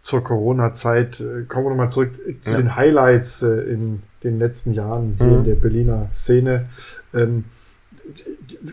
[0.07, 1.21] zur Corona-Zeit.
[1.21, 2.57] Äh, kommen wir nochmal zurück zu ja.
[2.59, 5.35] den Highlights äh, in den letzten Jahren hier mhm.
[5.39, 6.69] in der Berliner Szene.
[7.12, 7.45] Ähm,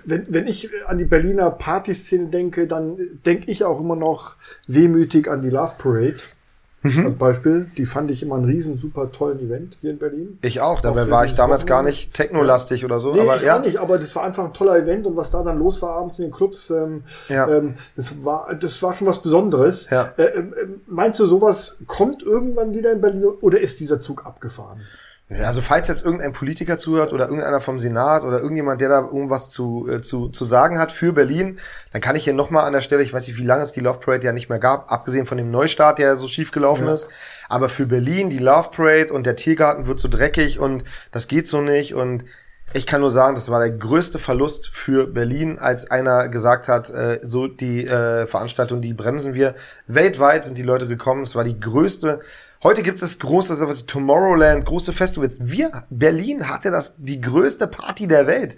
[0.06, 4.36] wenn, wenn ich an die Berliner Partyszene denke, dann denke ich auch immer noch
[4.68, 6.18] wehmütig an die Love Parade.
[6.84, 7.06] Mhm.
[7.06, 10.38] Als Beispiel, die fand ich immer einen riesen super tollen Event hier in Berlin.
[10.42, 13.14] Ich auch, dabei war ich damals gar nicht technolastig oder so.
[13.14, 13.60] Nee, aber ich ja.
[13.60, 16.20] nicht, aber das war einfach ein toller Event und was da dann los war abends
[16.20, 17.48] in den Clubs, ähm, ja.
[17.48, 19.90] ähm, das war das war schon was Besonderes.
[19.90, 20.12] Ja.
[20.18, 20.44] Äh, äh,
[20.86, 24.82] meinst du, sowas kommt irgendwann wieder in Berlin oder ist dieser Zug abgefahren?
[25.42, 29.50] Also falls jetzt irgendein Politiker zuhört oder irgendeiner vom Senat oder irgendjemand, der da irgendwas
[29.50, 31.60] zu, äh, zu, zu sagen hat für Berlin,
[31.92, 33.80] dann kann ich hier nochmal an der Stelle, ich weiß nicht, wie lange es die
[33.80, 36.94] Love Parade ja nicht mehr gab, abgesehen von dem Neustart, der so schief gelaufen ja.
[36.94, 37.10] ist,
[37.50, 41.48] aber für Berlin die Love Parade und der Tiergarten wird so dreckig und das geht
[41.48, 42.26] so nicht und
[42.76, 46.90] ich kann nur sagen, das war der größte Verlust für Berlin, als einer gesagt hat,
[46.90, 49.54] äh, so die äh, Veranstaltung, die bremsen wir.
[49.86, 51.22] Weltweit sind die Leute gekommen.
[51.22, 52.22] Es war die größte
[52.64, 55.38] Heute gibt es große, sowas wie Tomorrowland, große Festivals.
[55.42, 58.56] Wir, Berlin hatte das, die größte Party der Welt.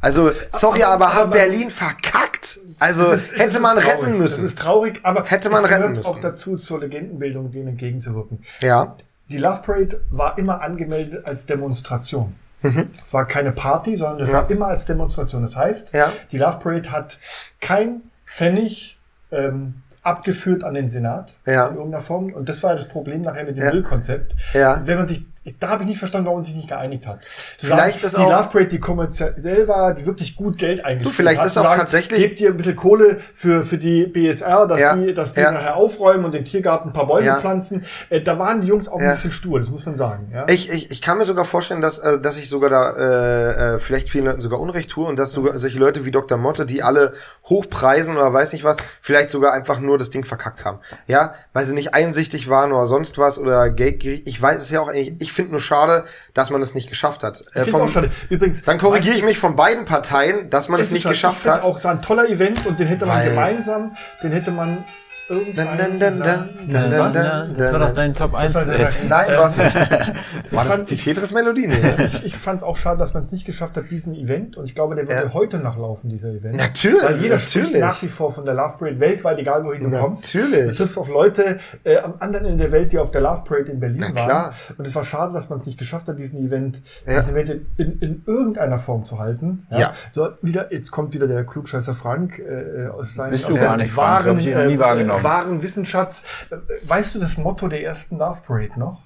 [0.00, 2.60] Also, sorry, aber, aber, hat Berlin verkackt.
[2.78, 4.02] Also, ist, hätte man traurig.
[4.02, 4.42] retten müssen.
[4.42, 6.06] Das ist traurig, aber hätte man retten müssen.
[6.06, 8.44] auch dazu, zur Legendenbildung denen entgegenzuwirken.
[8.60, 8.96] Ja.
[9.28, 12.36] Die Love Parade war immer angemeldet als Demonstration.
[12.62, 12.90] Mhm.
[13.04, 14.34] Es war keine Party, sondern es ja.
[14.34, 15.42] war immer als Demonstration.
[15.42, 16.12] Das heißt, ja.
[16.30, 17.18] die Love Parade hat
[17.60, 18.98] kein Pfennig
[19.32, 21.68] ähm, abgeführt an den Senat ja.
[21.68, 22.32] in irgendeiner Form.
[22.32, 23.72] Und das war das Problem nachher mit dem ja.
[23.72, 24.36] Müllkonzept.
[24.52, 24.82] Ja.
[24.84, 25.24] Wenn man sich
[25.60, 27.22] da habe ich nicht verstanden, warum man sich nicht geeinigt hat.
[27.58, 30.84] Zu vielleicht sagen, ist die auch, Love Parade, die kommerziell war, die wirklich gut Geld
[30.84, 31.46] eingespielt du, vielleicht hat.
[31.46, 32.20] ist auch sagen, tatsächlich.
[32.20, 35.50] Gebt ihr ein bisschen Kohle für, für die BSR, dass ja, die, dass die ja.
[35.50, 37.36] nachher aufräumen und den Tiergarten ein paar Bäume ja.
[37.36, 37.84] pflanzen.
[38.08, 40.30] Äh, da waren die Jungs auch ein bisschen stur, das muss man sagen.
[40.32, 40.46] Ja?
[40.48, 43.78] Ich, ich, ich kann mir sogar vorstellen, dass, äh, dass ich sogar da äh, äh,
[43.78, 46.38] vielleicht vielen Leuten sogar Unrecht tue und dass sogar solche Leute wie Dr.
[46.38, 47.12] Motte, die alle
[47.48, 50.78] hochpreisen oder weiß nicht was, vielleicht sogar einfach nur das Ding verkackt haben.
[51.06, 54.22] Ja, weil sie nicht einsichtig waren oder sonst was oder Geldgierig.
[54.26, 57.22] Ich weiß es ja auch eigentlich, ich finde nur schade, dass man es nicht geschafft
[57.22, 57.42] hat.
[57.54, 57.88] Äh, vom,
[58.30, 61.64] Übrigens, dann korrigiere ich mich von beiden Parteien, dass man es nicht geschafft hat.
[61.64, 64.84] Auch so ein toller Event und den hätte man gemeinsam, den hätte man
[65.26, 68.54] Irgendein das, das war doch dein Top 1.
[68.54, 68.66] Nein,
[69.08, 70.52] war es nicht.
[70.52, 71.64] War das die Tetris-Melodie?
[72.04, 74.56] Ich, ich fand es auch schade, dass man es nicht geschafft hat, diesen Event.
[74.56, 75.32] Und ich glaube, der würde ja.
[75.32, 76.56] heute noch laufen, dieser Event.
[76.56, 77.02] Natürlich.
[77.02, 77.68] Weil jeder natürlich.
[77.68, 80.34] spricht nach wie vor von der Love Parade weltweit, egal wohin du kommst.
[80.34, 80.70] Natürlich.
[80.70, 83.72] Du triffst auf Leute äh, am anderen Ende der Welt, die auf der Love Parade
[83.72, 84.14] in Berlin Na, waren.
[84.14, 84.54] Klar.
[84.76, 87.20] Und es war schade, dass man es nicht geschafft hat, diesen Event, ja.
[87.20, 89.66] diesen Event in, in irgendeiner Form zu halten.
[89.70, 89.78] Ja.
[89.78, 89.94] ja.
[90.12, 93.76] So, wieder, jetzt kommt wieder der Klugscheißer Frank äh, aus seinen Bist aus du gar
[93.76, 95.13] nicht, wahren, Frank, äh, wahrgenommen.
[95.22, 96.24] Wahren Wissenschaft Schatz.
[96.50, 96.56] Äh,
[96.88, 99.02] weißt du das Motto der ersten Love Parade noch?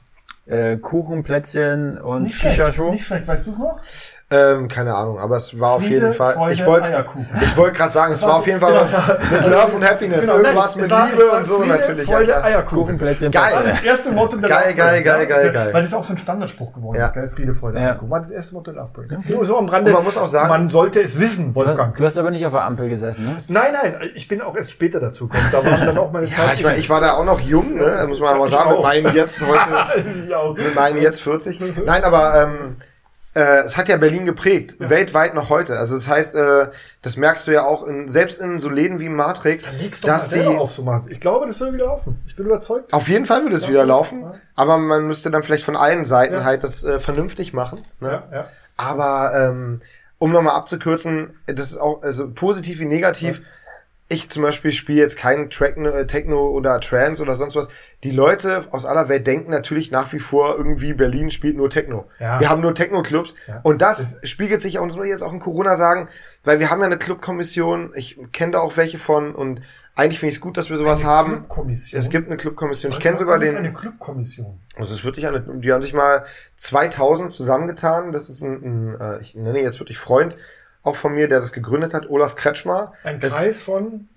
[0.47, 2.91] Äh, Kuchen, Plätzchen und Shisha-Show.
[2.93, 3.81] Nicht schlecht, weißt du es noch?
[4.31, 6.35] Ähm, keine Ahnung, aber es war Friede, auf jeden Fall.
[6.35, 7.07] Freude, ich wollte,
[7.41, 8.93] ich wollte gerade sagen, es war auf jeden Fall was
[9.31, 12.05] mit Love und Happiness, genau, irgendwas mit Liebe und so Friede, natürlich.
[12.05, 12.99] Freude, ja, Eierkuchen.
[12.99, 13.16] Geil.
[13.18, 15.68] Das war das erste Motto der geil, geil, geil, geil, geil.
[15.72, 17.07] Weil das auch so ein Standardspruch geworden ja.
[17.07, 17.26] ist, gell?
[17.29, 17.87] Friede, Freude, ja.
[17.87, 18.11] Eierkuchen.
[18.11, 19.18] War das erste Motto der Love Parade.
[19.26, 19.93] Nur so am Rande.
[19.93, 21.97] Und man muss auch sagen, man sollte es wissen, Wolfgang.
[21.97, 23.37] Du hast aber nicht auf der Ampel gesessen, ne?
[23.49, 25.49] Nein, nein, ich bin auch erst später dazu gekommen.
[25.53, 26.57] Da war dann auch meine ja, Zeit.
[26.57, 28.05] Ich, war, ich war da auch noch jung, ne?
[28.07, 31.61] muss man mal sagen, mit meinen jetzt heute, mit meinen jetzt 40.
[31.87, 32.76] Nein, aber ähm,
[33.39, 34.91] äh, es hat ja Berlin geprägt, ja.
[34.91, 35.78] weltweit noch heute.
[35.78, 36.66] Also das heißt, äh,
[37.03, 39.70] das merkst du ja auch in, selbst in so Läden wie Matrix,
[40.03, 41.12] dass die auf so Matrix.
[41.12, 42.20] Ich glaube, das würde wieder laufen.
[42.26, 42.93] Ich bin überzeugt.
[42.93, 44.34] Auf jeden Fall würde es ja, wieder laufen, ja.
[44.57, 47.84] aber man müsste dann vielleicht von allen Seiten halt das äh, vernünftig machen.
[48.01, 48.24] Ne?
[48.30, 48.49] Ja, ja.
[48.76, 49.82] Aber ähm,
[50.18, 53.43] um nochmal abzukürzen, das ist auch also positiv wie negativ
[54.11, 57.69] ich zum Beispiel spiele jetzt keinen Techno, äh, Techno oder Trance oder sonst was.
[58.05, 62.09] Die Leute aus aller Welt denken natürlich nach wie vor irgendwie Berlin spielt nur Techno.
[62.19, 62.41] Ja.
[62.41, 63.61] Wir haben nur Techno-Clubs ja.
[63.65, 66.09] und das, spiegelt sich, ich jetzt auch in Corona sagen,
[66.45, 69.61] weil wir haben ja eine Clubkommission, ich kenne da auch welche von und
[69.95, 71.47] eigentlich finde ich es gut, dass wir sowas eine haben.
[71.93, 72.93] Es gibt eine Clubkommission.
[72.93, 73.47] Ich kenne sogar den.
[73.47, 74.61] Das ist eine Clubkommission.
[74.77, 78.13] Also es ist wirklich eine, die haben sich mal 2000 zusammengetan.
[78.13, 80.37] Das ist ein, ein äh, ich nenne jetzt wirklich Freund
[80.83, 82.93] auch von mir, der das gegründet hat, Olaf Kretschmer.
[83.03, 84.09] Ein Kreis es, von?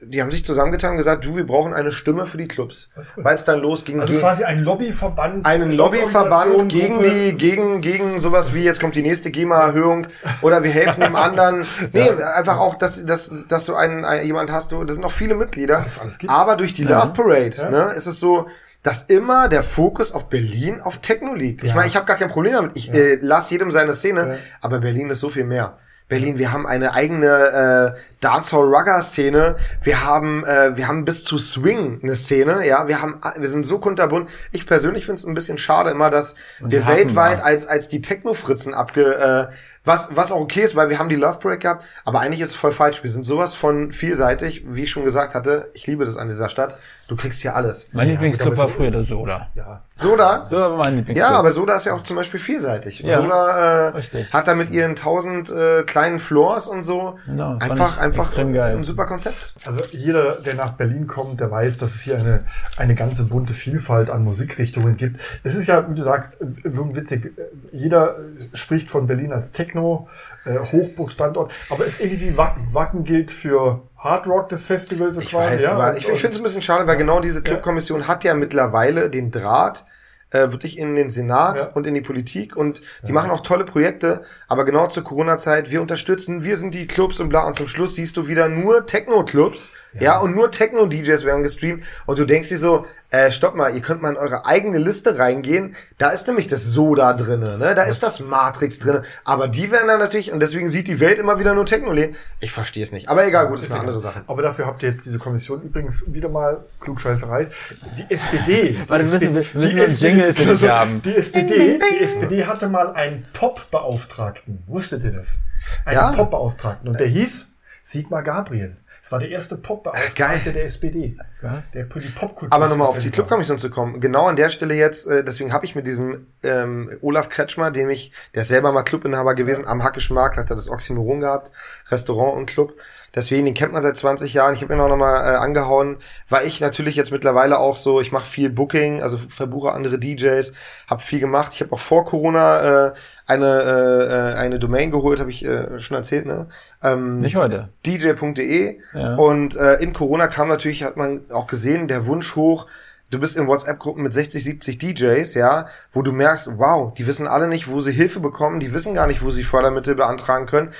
[0.00, 2.90] Die haben sich zusammengetan und gesagt, du, wir brauchen eine Stimme für die Clubs.
[3.16, 4.00] Weil es dann losging.
[4.00, 5.44] Also quasi ein Lobbyverband.
[5.44, 10.06] Einen Lobbyverband gegen die, gegen, gegen sowas wie, jetzt kommt die nächste GEMA-Erhöhung
[10.40, 11.66] oder wir helfen dem anderen.
[11.92, 12.34] Nee, ja.
[12.34, 15.34] einfach auch, dass, dass, dass du einen, einen, jemand hast, du, das sind noch viele
[15.34, 15.84] Mitglieder.
[16.28, 17.70] Aber durch die Love Parade, ja.
[17.70, 18.46] ne, ist es so,
[18.82, 21.62] dass immer der Fokus auf Berlin, auf Techno liegt.
[21.62, 21.68] Ja.
[21.68, 22.76] Ich meine, ich habe gar kein Problem damit.
[22.76, 22.94] Ich ja.
[22.94, 24.36] äh, lass jedem seine Szene, ja.
[24.60, 25.78] aber Berlin ist so viel mehr.
[26.08, 31.24] Berlin, wir haben eine eigene äh, Dancehall Rugger Szene, wir haben äh, wir haben bis
[31.24, 34.28] zu Swing eine Szene, ja, wir haben wir sind so kunterbunt.
[34.52, 38.34] Ich persönlich finde es ein bisschen schade immer, dass wir weltweit als als die Techno
[38.34, 39.54] Fritzen abge äh,
[39.88, 42.50] was, was auch okay ist, weil wir haben die Love Break gehabt, aber eigentlich ist
[42.50, 43.02] es voll falsch.
[43.02, 45.70] Wir sind sowas von vielseitig, wie ich schon gesagt hatte.
[45.72, 46.76] Ich liebe das an dieser Stadt.
[47.08, 47.88] Du kriegst hier alles.
[47.92, 49.48] Mein ja, Lieblingsclub war früher der Soda.
[49.54, 49.82] Ja.
[49.96, 50.44] Soda?
[50.44, 51.30] Soda war mein Lieblingsclub.
[51.30, 53.00] Ja, aber Soda ist ja auch zum Beispiel vielseitig.
[53.00, 57.98] Ja, Soda äh, hat da mit ihren tausend äh, kleinen Floors und so no, einfach,
[58.08, 58.76] einfach geil.
[58.76, 59.54] ein super Konzept.
[59.64, 62.44] Also jeder, der nach Berlin kommt, der weiß, dass es hier eine,
[62.76, 65.20] eine ganze bunte Vielfalt an Musikrichtungen gibt.
[65.44, 67.32] Es ist ja, wie du sagst, witzig.
[67.72, 68.16] Jeder
[68.54, 70.08] spricht von Berlin als Techno,
[70.44, 72.74] äh, Hochburgstandort, aber es ist irgendwie Wacken.
[72.74, 75.56] Wacken gilt für Hard Rock des Festivals so ich quasi.
[75.56, 78.08] Weiß, ja, aber ich, ich finde es ein bisschen schade, weil genau diese Clubkommission ja.
[78.08, 79.84] hat ja mittlerweile den Draht
[80.30, 81.70] äh, wirklich in den Senat ja.
[81.74, 83.14] und in die Politik und die ja.
[83.14, 87.28] machen auch tolle Projekte, aber genau zur Corona-Zeit, wir unterstützen, wir sind die Clubs und
[87.28, 90.02] bla und zum Schluss siehst du wieder nur Techno-Clubs, ja.
[90.02, 93.80] ja, und nur Techno-DJs werden gestreamt und du denkst dir so, äh, stopp mal, ihr
[93.80, 95.74] könnt mal in eure eigene Liste reingehen.
[95.96, 97.74] Da ist nämlich das Soda drinne, ne?
[97.74, 99.02] Da ist das Matrix drinne.
[99.24, 102.16] Aber die werden dann natürlich, und deswegen sieht die Welt immer wieder nur Techno-Läden.
[102.40, 103.08] Ich verstehe es nicht.
[103.08, 104.24] Aber egal, gut, ist, ist eine andere Sache.
[104.26, 107.48] Aber dafür habt ihr jetzt diese Kommission übrigens wieder mal Klugscheißerei.
[107.96, 108.76] Die SPD.
[108.88, 111.00] Warte, wir müssen, wir müssen einen Jingle für dich haben.
[111.02, 114.64] Die SPD, die SPD hatte mal einen Pop-Beauftragten.
[114.66, 115.38] Wusstet ihr das?
[115.86, 116.12] Einen ja.
[116.12, 116.88] Pop-Beauftragten.
[116.88, 117.52] Und der hieß
[117.82, 118.76] Sigmar Gabriel.
[119.00, 121.16] Das war der erste Pop-Beauftragte der SPD.
[121.40, 121.70] Was?
[121.70, 122.52] Der, die Popkultur.
[122.52, 124.00] Aber nochmal auf die Clubkommission zu kommen.
[124.00, 127.90] Genau an der Stelle jetzt, äh, deswegen habe ich mit diesem ähm, Olaf Kretschmer, dem
[127.90, 131.52] ich, der ist selber mal Clubinhaber gewesen, am Hackischen Markt, hat er das Oxymoron gehabt,
[131.90, 132.74] Restaurant und Club.
[133.14, 134.54] Deswegen, den kennt man seit 20 Jahren.
[134.54, 135.96] Ich habe ihn auch nochmal äh, angehauen,
[136.28, 140.52] weil ich natürlich jetzt mittlerweile auch so, ich mache viel Booking, also verbuche andere DJs,
[140.88, 141.54] habe viel gemacht.
[141.54, 142.92] Ich habe auch vor Corona äh,
[143.26, 146.46] eine, äh, eine Domain geholt, habe ich äh, schon erzählt, ne?
[146.82, 147.68] Ähm, Nicht heute.
[147.84, 148.78] DJ.de.
[148.94, 149.16] Ja.
[149.16, 152.66] Und äh, in Corona kam natürlich, hat man auch gesehen, der Wunsch hoch,
[153.10, 157.26] du bist in WhatsApp-Gruppen mit 60, 70 DJs, ja, wo du merkst, wow, die wissen
[157.26, 160.70] alle nicht, wo sie Hilfe bekommen, die wissen gar nicht, wo sie Fördermittel beantragen können.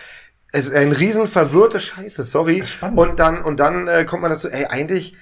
[0.52, 2.62] Es ist ein riesen verwirrte Scheiße, sorry.
[2.96, 5.14] Und dann, und dann äh, kommt man dazu, ey, eigentlich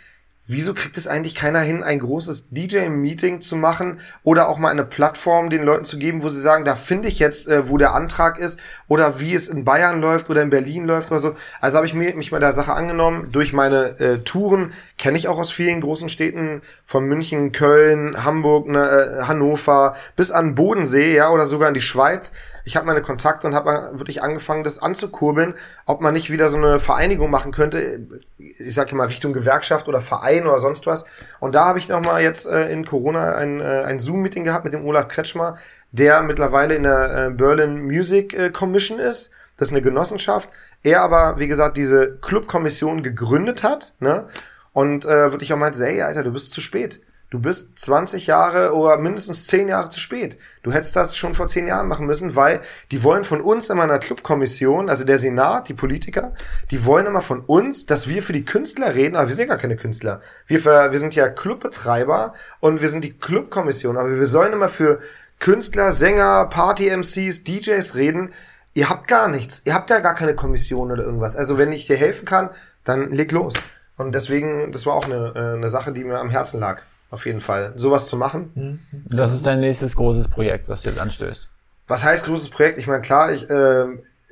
[0.46, 4.84] wieso kriegt es eigentlich keiner hin, ein großes DJ-Meeting zu machen oder auch mal eine
[4.84, 7.94] Plattform den Leuten zu geben, wo sie sagen, da finde ich jetzt, äh, wo der
[7.94, 11.34] Antrag ist oder wie es in Bayern läuft oder in Berlin läuft oder so.
[11.60, 13.32] Also habe ich mir, mich mal der Sache angenommen.
[13.32, 18.68] Durch meine äh, Touren kenne ich auch aus vielen großen Städten, von München, Köln, Hamburg,
[18.68, 22.32] ne, äh, Hannover bis an Bodensee, ja, oder sogar in die Schweiz
[22.66, 25.54] ich habe meine Kontakte und habe wirklich angefangen, das anzukurbeln,
[25.86, 28.00] ob man nicht wieder so eine Vereinigung machen könnte,
[28.38, 31.06] ich sage mal Richtung Gewerkschaft oder Verein oder sonst was.
[31.38, 34.72] Und da habe ich nochmal jetzt äh, in Corona ein, äh, ein Zoom-Meeting gehabt mit
[34.72, 35.58] dem Olaf Kretschmer,
[35.92, 39.30] der mittlerweile in der äh, Berlin Music äh, Commission ist.
[39.56, 40.50] Das ist eine Genossenschaft.
[40.82, 44.26] Er aber, wie gesagt, diese Clubkommission gegründet hat, ne?
[44.72, 47.00] Und äh, wirklich auch meinte, ey, Alter, du bist zu spät.
[47.28, 50.38] Du bist 20 Jahre oder mindestens 10 Jahre zu spät.
[50.62, 52.60] Du hättest das schon vor 10 Jahren machen müssen, weil
[52.92, 56.34] die wollen von uns in meiner Clubkommission, also der Senat, die Politiker,
[56.70, 59.56] die wollen immer von uns, dass wir für die Künstler reden, aber wir sind ja
[59.56, 60.20] keine Künstler.
[60.46, 65.00] Wir, wir sind ja Clubbetreiber und wir sind die Clubkommission, aber wir sollen immer für
[65.40, 68.32] Künstler, Sänger, Party-MCs, DJs reden.
[68.74, 69.62] Ihr habt gar nichts.
[69.64, 71.36] Ihr habt ja gar keine Kommission oder irgendwas.
[71.36, 72.50] Also wenn ich dir helfen kann,
[72.84, 73.54] dann leg los.
[73.96, 77.26] Und deswegen, das war auch eine, äh, eine Sache, die mir am Herzen lag auf
[77.26, 77.72] jeden Fall.
[77.76, 78.80] Sowas zu machen.
[79.08, 81.48] Das ist dein nächstes großes Projekt, was du jetzt anstößt.
[81.88, 82.78] Was heißt großes Projekt?
[82.78, 83.86] Ich meine, klar, ich, äh,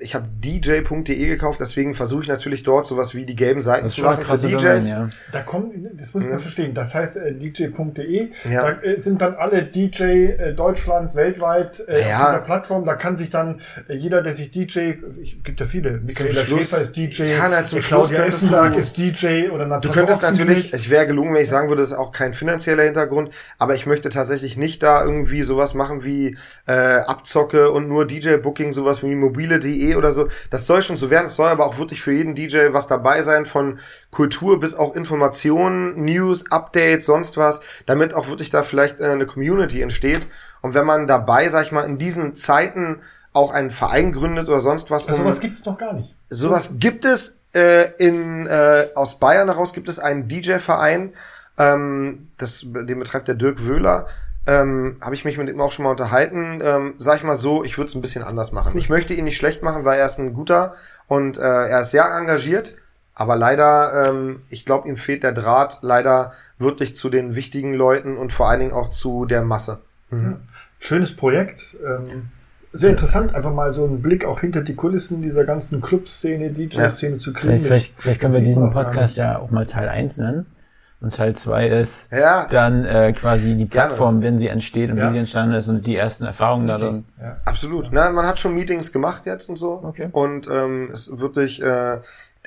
[0.05, 4.03] ich habe dj.de gekauft, deswegen versuche ich natürlich dort sowas wie die gelben Seiten zu
[4.03, 4.63] machen für DJs.
[4.63, 5.09] Domain, ja.
[5.33, 6.75] Da kommen, das muss ich mal verstehen.
[6.75, 8.63] Das heißt äh, dj.de, ja.
[8.63, 12.21] da äh, sind dann alle DJ äh, Deutschlands weltweit äh, ja.
[12.21, 12.85] auf dieser Plattform.
[12.85, 14.93] Da kann sich dann äh, jeder, der sich DJ,
[15.23, 19.49] ich gibt ja viele, Michaela Schäfer ist DJ, ja, na, zum Claudia Essenberg ist DJ
[19.49, 22.13] oder Natascha Du könntest natürlich, ich wäre gelungen, wenn ich sagen würde, das ist auch
[22.13, 26.37] kein finanzieller Hintergrund, aber ich möchte tatsächlich nicht da irgendwie sowas machen wie
[26.67, 30.29] äh, Abzocke und nur DJ-Booking, sowas wie mobile.de oder so.
[30.51, 31.27] Das soll schon so werden.
[31.27, 33.79] Es soll aber auch wirklich für jeden DJ was dabei sein, von
[34.11, 39.27] Kultur bis auch Informationen, News, Updates, sonst was, damit auch wirklich da vielleicht äh, eine
[39.27, 40.29] Community entsteht.
[40.63, 43.01] Und wenn man dabei, sag ich mal, in diesen Zeiten
[43.35, 45.09] auch einen Verein gründet oder sonst was.
[45.09, 46.17] Also sowas gibt's noch gar nicht.
[46.31, 51.13] Sowas gibt es äh, in äh, aus Bayern heraus gibt es einen DJ-Verein,
[51.59, 54.07] ähm, das den betreibt der Dirk Wöhler
[54.47, 56.61] ähm, habe ich mich mit ihm auch schon mal unterhalten.
[56.63, 58.77] Ähm, sag ich mal so, ich würde es ein bisschen anders machen.
[58.77, 60.75] Ich möchte ihn nicht schlecht machen, weil er ist ein guter
[61.09, 62.75] und äh, er ist sehr engagiert.
[63.15, 68.17] Aber leider, ähm, ich glaube, ihm fehlt der Draht leider wirklich zu den wichtigen Leuten
[68.17, 69.81] und vor allen Dingen auch zu der Masse.
[70.11, 70.37] Mhm.
[70.79, 71.77] Schönes Projekt.
[71.85, 72.31] Ähm,
[72.73, 77.15] sehr interessant, einfach mal so einen Blick auch hinter die Kulissen dieser ganzen Clubszene, DJ-Szene
[77.15, 77.21] ja.
[77.21, 77.61] zu kriegen.
[77.61, 80.47] Vielleicht, vielleicht, vielleicht können wir diesen Podcast ja auch mal Teil 1 nennen.
[81.01, 82.47] Und Teil 2 ist ja.
[82.51, 84.25] dann äh, quasi die Plattform, Gerne.
[84.25, 85.07] wenn sie entsteht und ja.
[85.07, 86.81] wie sie entstanden ist und die ersten Erfahrungen okay.
[86.81, 87.05] darin.
[87.21, 87.37] Ja.
[87.45, 87.89] Absolut.
[87.93, 89.83] Na, man hat schon Meetings gemacht jetzt und so.
[89.85, 90.09] Okay.
[90.13, 91.99] Und ähm, es wirklich, äh,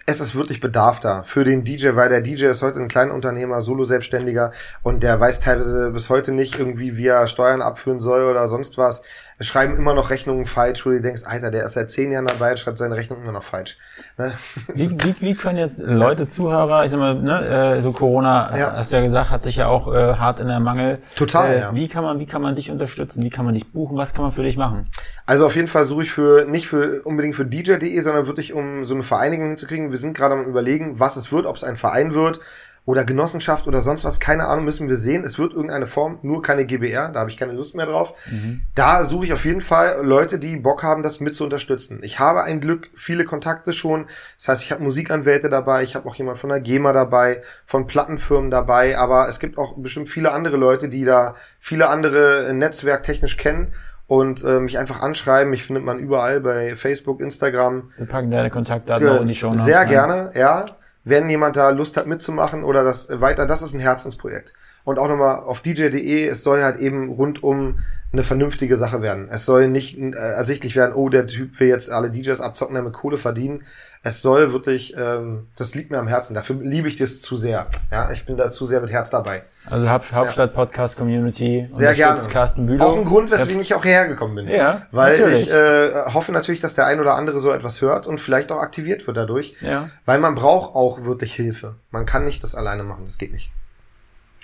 [0.09, 3.61] es ist wirklich Bedarf da für den DJ, weil der DJ ist heute ein Kleinunternehmer,
[3.61, 8.47] Solo-Selbstständiger und der weiß teilweise bis heute nicht irgendwie, wie er Steuern abführen soll oder
[8.47, 9.03] sonst was
[9.39, 12.55] schreiben immer noch Rechnungen falsch, wo du denkst, Alter, der ist seit zehn Jahren dabei,
[12.55, 13.77] schreibt seine Rechnung immer noch falsch.
[14.17, 14.33] Ne?
[14.73, 18.73] Wie, wie, wie können jetzt Leute, Zuhörer, ich sag mal, ne, äh, so Corona, ja.
[18.73, 20.99] hast du ja gesagt, hat dich ja auch äh, hart in der Mangel.
[21.15, 21.53] Total.
[21.53, 21.75] Äh, ja.
[21.75, 23.23] Wie kann man, wie kann man dich unterstützen?
[23.23, 23.95] Wie kann man dich buchen?
[23.97, 24.83] Was kann man für dich machen?
[25.27, 28.85] Also auf jeden Fall suche ich für nicht für unbedingt für DJ.de, sondern wirklich um
[28.85, 29.91] so eine Vereinigung hinzukriegen.
[29.91, 32.39] Wir sind gerade am überlegen, was es wird, ob es ein Verein wird
[32.87, 35.25] oder Genossenschaft oder sonst was, keine Ahnung, müssen wir sehen.
[35.25, 38.13] Es wird irgendeine Form, nur keine GBR, da habe ich keine Lust mehr drauf.
[38.31, 38.61] Mhm.
[38.75, 41.99] Da suche ich auf jeden Fall Leute, die Bock haben, das mit zu unterstützen.
[42.01, 44.05] Ich habe ein Glück, viele Kontakte schon.
[44.37, 47.87] Das heißt, ich habe Musikanwälte dabei, ich habe auch jemand von der GEMA dabei, von
[47.87, 53.35] Plattenfirmen dabei, aber es gibt auch bestimmt viele andere Leute, die da viele andere netzwerktechnisch
[53.35, 53.73] kennen
[54.07, 55.49] und äh, mich einfach anschreiben.
[55.49, 57.91] Mich findet man überall bei Facebook, Instagram.
[57.97, 60.63] Wir packen deine Kontaktdaten auch in die Show Sehr gerne, ja
[61.09, 64.53] wenn jemand da Lust hat mitzumachen oder das weiter, das ist ein Herzensprojekt.
[64.83, 67.79] Und auch nochmal auf dj.de, es soll halt eben rundum
[68.13, 69.27] eine vernünftige Sache werden.
[69.29, 72.93] Es soll nicht äh, ersichtlich werden, oh, der Typ will jetzt alle DJs abzocken, damit
[72.93, 73.63] Kohle verdienen.
[74.07, 76.33] Es soll wirklich, ähm, das liegt mir am Herzen.
[76.33, 77.67] Dafür liebe ich das zu sehr.
[77.91, 79.43] Ja, ich bin da zu sehr mit Herz dabei.
[79.69, 81.67] Also Haupt Hauptstadt Podcast Community.
[81.73, 82.21] Sehr gerne.
[82.29, 82.85] Carsten Bülow.
[82.85, 84.47] Auch ein Grund, weswegen ich auch hierher gekommen bin.
[84.47, 85.47] Ja, weil natürlich.
[85.47, 88.61] ich äh, hoffe natürlich, dass der ein oder andere so etwas hört und vielleicht auch
[88.61, 89.55] aktiviert wird dadurch.
[89.59, 89.89] Ja.
[90.05, 91.75] Weil man braucht auch wirklich Hilfe.
[91.91, 93.03] Man kann nicht das alleine machen.
[93.03, 93.51] Das geht nicht.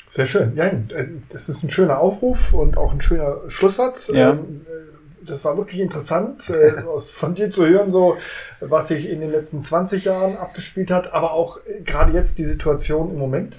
[0.10, 0.58] Sehr schön.
[0.58, 4.12] Ja, äh, das ist ein schöner Aufruf und auch ein schöner Schlusssatz.
[4.14, 4.32] Ja.
[4.32, 4.94] Ähm, äh,
[5.26, 8.18] das war wirklich interessant, äh, von dir zu hören, so
[8.60, 13.12] was sich in den letzten 20 Jahren abgespielt hat, aber auch gerade jetzt die Situation
[13.12, 13.58] im Moment.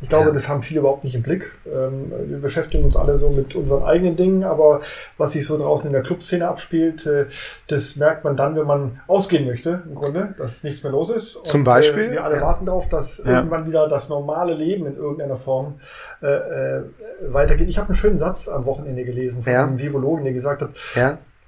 [0.00, 0.32] Ich glaube, ja.
[0.32, 1.50] das haben viele überhaupt nicht im Blick.
[1.66, 4.80] Ähm, wir beschäftigen uns alle so mit unseren eigenen Dingen, aber
[5.18, 7.26] was sich so draußen in der Clubszene abspielt, äh,
[7.68, 11.46] das merkt man dann, wenn man ausgehen möchte, im Grunde, dass nichts mehr los ist.
[11.46, 12.04] Zum Und, Beispiel?
[12.04, 12.42] Äh, wir alle ja.
[12.42, 13.36] warten darauf, dass ja.
[13.36, 15.80] irgendwann wieder das normale Leben in irgendeiner Form
[16.20, 16.80] äh,
[17.28, 17.68] weitergeht.
[17.68, 20.70] Ich habe einen schönen Satz am Wochenende gelesen von einem Virologen, der gesagt hat,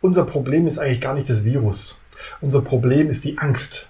[0.01, 1.99] unser Problem ist eigentlich gar nicht das Virus.
[2.41, 3.89] Unser Problem ist die Angst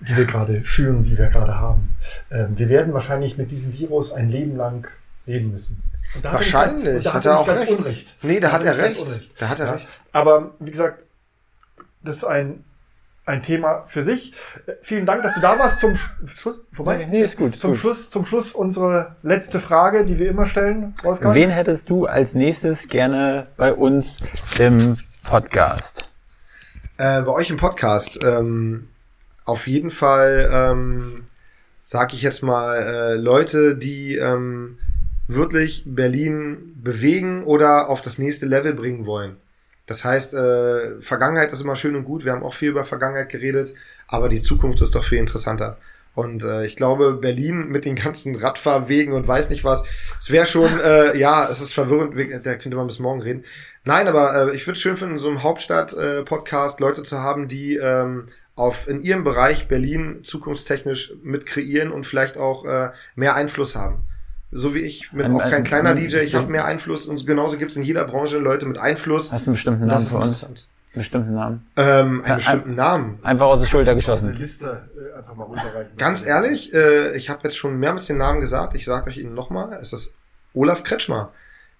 [0.00, 1.96] die wir gerade schüren, die wir gerade haben.
[2.30, 4.88] Ähm, wir werden wahrscheinlich mit diesem Virus ein Leben lang
[5.26, 5.82] leben müssen.
[6.22, 7.78] Da wahrscheinlich, hat, hat, er auch recht.
[7.78, 8.16] Unrecht.
[8.22, 9.00] Nee, da, da hat er recht.
[9.00, 9.30] Unrecht.
[9.38, 9.72] Da hat er ja.
[9.72, 9.88] recht.
[10.12, 11.02] Aber wie gesagt,
[12.02, 12.64] das ist ein
[13.28, 14.32] ein Thema für sich.
[14.66, 15.80] Äh, vielen Dank, dass du da warst.
[15.80, 16.96] Zum Schluss, vorbei?
[16.96, 17.56] Nee, nee ist gut.
[17.56, 17.80] Zum gut.
[17.80, 20.94] Schluss, zum Schluss unsere letzte Frage, die wir immer stellen.
[21.02, 21.34] Wolfgang.
[21.34, 24.16] Wen hättest du als nächstes gerne bei uns
[24.58, 26.08] im Podcast?
[26.96, 28.18] Äh, bei euch im Podcast.
[28.24, 28.88] Ähm,
[29.48, 31.24] auf jeden Fall, ähm,
[31.82, 34.78] sag ich jetzt mal, äh, Leute, die ähm,
[35.26, 39.36] wirklich Berlin bewegen oder auf das nächste Level bringen wollen.
[39.86, 42.26] Das heißt, äh, Vergangenheit ist immer schön und gut.
[42.26, 43.72] Wir haben auch viel über Vergangenheit geredet,
[44.06, 45.78] aber die Zukunft ist doch viel interessanter.
[46.14, 49.82] Und äh, ich glaube, Berlin mit den ganzen Radfahrwegen und weiß nicht was,
[50.20, 53.44] es wäre schon, äh, ja, es ist verwirrend, da könnte man bis morgen reden.
[53.84, 57.48] Nein, aber äh, ich würde es schön finden, so einem Hauptstadt-Podcast äh, Leute zu haben,
[57.48, 58.28] die ähm,
[58.58, 64.04] auf in ihrem Bereich Berlin zukunftstechnisch mit kreieren und vielleicht auch äh, mehr Einfluss haben.
[64.50, 67.72] So wie ich, bin auch kein kleiner DJ, ich habe mehr Einfluss und genauso gibt
[67.72, 69.30] es in jeder Branche Leute mit Einfluss.
[69.30, 70.44] Hast du einen bestimmten Namen für uns?
[70.44, 70.54] Einen
[70.94, 71.66] bestimmten Namen?
[71.76, 73.18] Ähm, einen bestimmten ein, Namen.
[73.22, 74.32] Einfach aus der Schulter geschossen.
[74.32, 75.46] Liste äh, einfach mal
[75.98, 79.34] Ganz ehrlich, äh, ich habe jetzt schon mehrmals den Namen gesagt, ich sage euch ihn
[79.34, 80.14] nochmal, es ist
[80.54, 81.30] Olaf Kretschmer.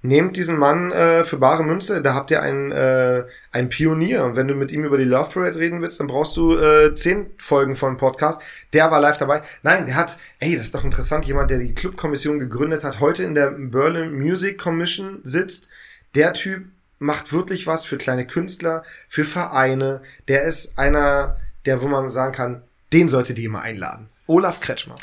[0.00, 4.24] Nehmt diesen Mann äh, für bare Münze, da habt ihr einen, äh, einen Pionier.
[4.24, 6.94] Und wenn du mit ihm über die Love Parade reden willst, dann brauchst du äh,
[6.94, 8.40] zehn Folgen von Podcast.
[8.72, 9.42] Der war live dabei.
[9.64, 13.24] Nein, der hat, ey, das ist doch interessant, jemand, der die Clubkommission gegründet hat, heute
[13.24, 15.68] in der Berlin Music Commission sitzt.
[16.14, 16.66] Der Typ
[17.00, 20.02] macht wirklich was für kleine Künstler, für Vereine.
[20.28, 24.08] Der ist einer, der, wo man sagen kann, den solltet ihr immer einladen.
[24.28, 24.94] Olaf Kretschmer.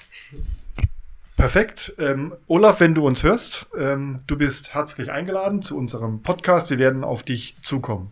[1.45, 1.93] Perfekt.
[1.99, 6.71] Ähm, Olaf, wenn du uns hörst, ähm, du bist herzlich eingeladen zu unserem Podcast.
[6.71, 8.09] Wir werden auf dich zukommen.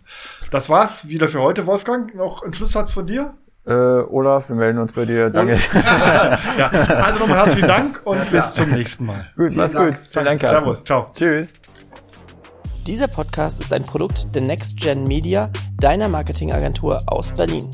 [0.51, 2.13] Das war's wieder für heute, Wolfgang.
[2.13, 3.33] Noch ein Schlusssatz von dir?
[3.65, 5.31] Äh, Olaf, wir melden uns bei dir.
[5.31, 5.57] Danke.
[6.59, 9.25] ja, also nochmal herzlichen Dank und bis zum nächsten Mal.
[9.35, 9.95] Gut, mach's gut.
[10.11, 10.41] Vielen Dank.
[10.41, 10.83] Servus.
[10.83, 11.09] Ciao.
[11.15, 11.53] Tschüss.
[12.85, 17.67] Dieser Podcast ist ein Produkt der Next Gen Media, deiner Marketingagentur aus Berlin.